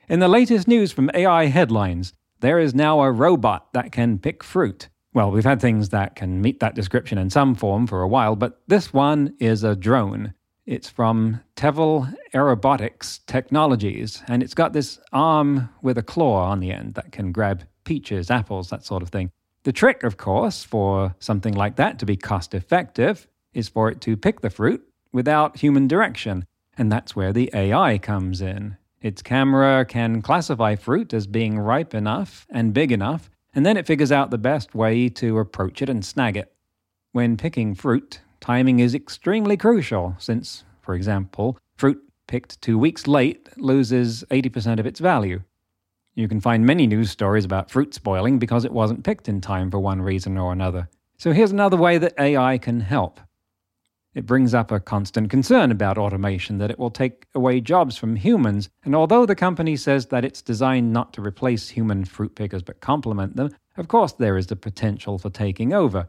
In 0.10 0.20
the 0.20 0.28
latest 0.28 0.68
news 0.68 0.92
from 0.92 1.12
AI 1.14 1.46
headlines, 1.46 2.14
there 2.40 2.60
is 2.60 2.76
now 2.76 3.02
a 3.02 3.12
robot 3.12 3.72
that 3.74 3.92
can 3.92 4.20
pick 4.20 4.44
fruit. 4.44 4.90
Well, 5.14 5.32
we've 5.32 5.46
had 5.46 5.62
things 5.62 5.90
that 5.90 6.16
can 6.16 6.42
meet 6.42 6.60
that 6.60 6.76
description 6.76 7.18
in 7.18 7.30
some 7.30 7.56
form 7.56 7.88
for 7.88 8.02
a 8.02 8.08
while, 8.08 8.36
but 8.36 8.62
this 8.68 8.92
one 8.92 9.36
is 9.40 9.64
a 9.64 9.76
drone. 9.76 10.34
It's 10.66 10.90
from 10.90 11.42
Tevel 11.56 12.16
Aerobotics 12.34 13.20
Technologies, 13.28 14.24
and 14.28 14.42
it's 14.42 14.54
got 14.54 14.74
this 14.74 15.00
arm 15.14 15.70
with 15.82 15.98
a 15.98 16.04
claw 16.04 16.46
on 16.46 16.60
the 16.60 16.72
end 16.72 16.96
that 16.96 17.12
can 17.12 17.32
grab 17.32 17.64
peaches, 17.84 18.32
apples, 18.32 18.70
that 18.70 18.84
sort 18.84 19.04
of 19.04 19.10
thing. 19.10 19.30
The 19.64 19.72
trick, 19.72 20.04
of 20.04 20.18
course, 20.18 20.64
for 20.64 21.16
something 21.20 21.54
like 21.54 21.76
that 21.76 22.00
to 22.00 22.06
be 22.06 22.18
cost 22.18 22.54
effective 22.54 23.28
is 23.54 23.70
for 23.70 23.90
it 23.90 24.02
to 24.02 24.18
pick 24.18 24.42
the 24.42 24.50
fruit 24.50 24.84
without 25.12 25.58
human 25.58 25.88
direction, 25.88 26.46
and 26.78 26.92
that's 26.92 27.16
where 27.16 27.32
the 27.32 27.50
AI 27.54 27.98
comes 27.98 28.42
in. 28.42 28.78
Its 29.02 29.22
camera 29.22 29.86
can 29.86 30.22
classify 30.22 30.76
fruit 30.76 31.14
as 31.14 31.28
being 31.28 31.60
ripe 31.60 31.94
enough 31.94 32.48
and 32.50 32.74
big 32.74 32.92
enough 32.92 33.30
and 33.56 33.66
then 33.66 33.78
it 33.78 33.88
figures 33.88 34.12
out 34.12 34.30
the 34.30 34.38
best 34.38 34.76
way 34.76 35.08
to 35.08 35.40
approach 35.40 35.82
it 35.82 35.90
and 35.90 36.04
snag 36.06 36.36
it. 36.36 36.52
When 37.14 37.38
picking 37.38 37.74
fruit, 37.74 38.20
timing 38.40 38.80
is 38.80 38.96
extremely 38.96 39.58
crucial, 39.58 40.16
since, 40.20 40.64
for 40.82 40.96
example, 40.96 41.58
fruit 41.78 42.02
picked 42.28 42.62
two 42.62 42.78
weeks 42.78 43.08
late 43.08 43.50
loses 43.58 44.24
80% 44.32 44.80
of 44.80 44.86
its 44.86 45.00
value. 45.00 45.42
You 46.16 46.28
can 46.28 46.40
find 46.40 46.66
many 46.66 46.88
news 46.88 47.12
stories 47.12 47.46
about 47.46 47.70
fruit 47.70 47.94
spoiling 47.94 48.40
because 48.40 48.64
it 48.64 48.72
wasn't 48.72 49.04
picked 49.04 49.28
in 49.28 49.42
time 49.42 49.70
for 49.70 49.80
one 49.80 50.02
reason 50.02 50.38
or 50.38 50.54
another. 50.54 50.90
So 51.18 51.34
here's 51.34 51.52
another 51.52 51.78
way 51.78 51.98
that 51.98 52.14
AI 52.18 52.58
can 52.58 52.80
help. 52.80 53.20
It 54.14 54.26
brings 54.26 54.54
up 54.54 54.72
a 54.72 54.80
constant 54.80 55.30
concern 55.30 55.72
about 55.72 55.98
automation 55.98 56.58
that 56.60 56.72
it 56.72 56.80
will 56.80 56.90
take 56.90 57.26
away 57.36 57.60
jobs 57.60 57.98
from 57.98 58.16
humans, 58.16 58.70
and 58.86 58.96
although 58.96 59.26
the 59.26 59.36
company 59.36 59.76
says 59.76 60.06
that 60.06 60.24
it's 60.24 60.42
designed 60.42 60.94
not 60.94 61.12
to 61.14 61.22
replace 61.22 61.68
human 61.68 62.06
fruit 62.06 62.34
pickers 62.34 62.64
but 62.64 62.80
complement 62.80 63.36
them, 63.36 63.54
of 63.76 63.90
course 63.90 64.14
there 64.14 64.38
is 64.38 64.48
the 64.48 64.56
potential 64.56 65.18
for 65.18 65.30
taking 65.30 65.74
over. 65.74 66.08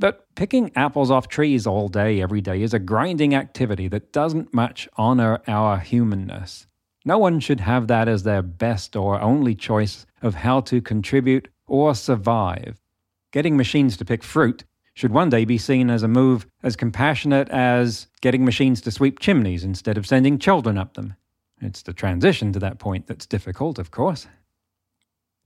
But 0.00 0.34
picking 0.34 0.72
apples 0.74 1.10
off 1.10 1.28
trees 1.28 1.66
all 1.66 1.88
day, 1.88 2.22
every 2.22 2.40
day, 2.40 2.62
is 2.62 2.72
a 2.72 2.78
grinding 2.78 3.34
activity 3.34 3.86
that 3.88 4.14
doesn't 4.14 4.54
much 4.54 4.88
honor 4.96 5.42
our 5.46 5.78
humanness. 5.78 6.66
No 7.04 7.18
one 7.18 7.38
should 7.38 7.60
have 7.60 7.86
that 7.88 8.08
as 8.08 8.22
their 8.22 8.40
best 8.40 8.96
or 8.96 9.20
only 9.20 9.54
choice 9.54 10.06
of 10.22 10.36
how 10.36 10.62
to 10.62 10.80
contribute 10.80 11.48
or 11.66 11.94
survive. 11.94 12.80
Getting 13.30 13.58
machines 13.58 13.98
to 13.98 14.06
pick 14.06 14.22
fruit 14.22 14.64
should 14.94 15.12
one 15.12 15.28
day 15.28 15.44
be 15.44 15.58
seen 15.58 15.90
as 15.90 16.02
a 16.02 16.08
move 16.08 16.46
as 16.62 16.76
compassionate 16.76 17.50
as 17.50 18.08
getting 18.22 18.42
machines 18.42 18.80
to 18.80 18.90
sweep 18.90 19.18
chimneys 19.18 19.64
instead 19.64 19.98
of 19.98 20.06
sending 20.06 20.38
children 20.38 20.78
up 20.78 20.94
them. 20.94 21.14
It's 21.60 21.82
the 21.82 21.92
transition 21.92 22.54
to 22.54 22.58
that 22.60 22.78
point 22.78 23.06
that's 23.06 23.26
difficult, 23.26 23.78
of 23.78 23.90
course. 23.90 24.26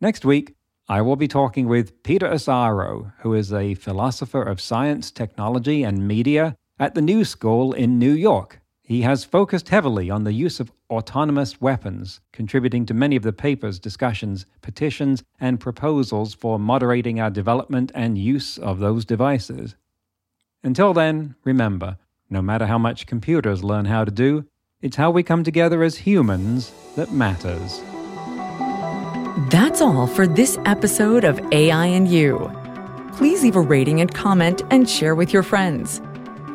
Next 0.00 0.24
week, 0.24 0.54
I 0.86 1.00
will 1.00 1.16
be 1.16 1.28
talking 1.28 1.66
with 1.66 2.02
Peter 2.02 2.28
Asaro, 2.28 3.14
who 3.20 3.32
is 3.32 3.54
a 3.54 3.72
philosopher 3.72 4.42
of 4.42 4.60
science, 4.60 5.10
technology, 5.10 5.82
and 5.82 6.06
media 6.06 6.56
at 6.78 6.94
the 6.94 7.00
New 7.00 7.24
School 7.24 7.72
in 7.72 7.98
New 7.98 8.12
York. 8.12 8.60
He 8.82 9.00
has 9.00 9.24
focused 9.24 9.70
heavily 9.70 10.10
on 10.10 10.24
the 10.24 10.34
use 10.34 10.60
of 10.60 10.70
autonomous 10.90 11.58
weapons, 11.58 12.20
contributing 12.34 12.84
to 12.84 12.92
many 12.92 13.16
of 13.16 13.22
the 13.22 13.32
papers, 13.32 13.78
discussions, 13.78 14.44
petitions, 14.60 15.22
and 15.40 15.58
proposals 15.58 16.34
for 16.34 16.58
moderating 16.58 17.18
our 17.18 17.30
development 17.30 17.90
and 17.94 18.18
use 18.18 18.58
of 18.58 18.78
those 18.78 19.06
devices. 19.06 19.76
Until 20.62 20.92
then, 20.92 21.34
remember 21.44 21.96
no 22.28 22.42
matter 22.42 22.66
how 22.66 22.76
much 22.76 23.06
computers 23.06 23.64
learn 23.64 23.86
how 23.86 24.04
to 24.04 24.10
do, 24.10 24.44
it's 24.82 24.96
how 24.96 25.10
we 25.10 25.22
come 25.22 25.44
together 25.44 25.82
as 25.82 25.96
humans 25.96 26.72
that 26.94 27.10
matters. 27.10 27.80
That's 29.36 29.80
all 29.80 30.06
for 30.06 30.28
this 30.28 30.58
episode 30.64 31.24
of 31.24 31.40
AI 31.50 31.86
and 31.86 32.06
You. 32.06 32.52
Please 33.16 33.42
leave 33.42 33.56
a 33.56 33.60
rating 33.60 34.00
and 34.00 34.14
comment 34.14 34.62
and 34.70 34.88
share 34.88 35.16
with 35.16 35.32
your 35.32 35.42
friends. 35.42 36.00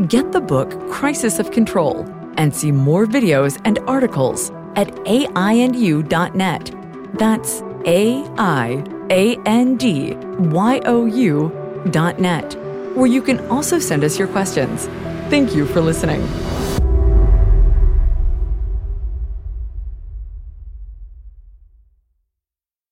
Get 0.07 0.31
the 0.31 0.39
book 0.39 0.89
Crisis 0.89 1.39
of 1.39 1.51
Control 1.51 2.05
and 2.37 2.55
see 2.55 2.71
more 2.71 3.05
videos 3.05 3.59
and 3.65 3.79
articles 3.79 4.49
at 4.77 4.87
aiandyou.net. 5.05 6.71
That's 7.15 7.61
A 7.85 8.23
I 8.37 8.83
A 9.09 9.35
N 9.45 9.75
D 9.75 10.13
Y 10.13 10.81
O 10.85 11.05
U 11.05 11.83
dot 11.91 12.19
net, 12.19 12.55
where 12.95 13.07
you 13.07 13.21
can 13.21 13.45
also 13.49 13.77
send 13.77 14.05
us 14.05 14.17
your 14.17 14.29
questions. 14.29 14.85
Thank 15.29 15.53
you 15.53 15.65
for 15.65 15.81
listening. 15.81 16.21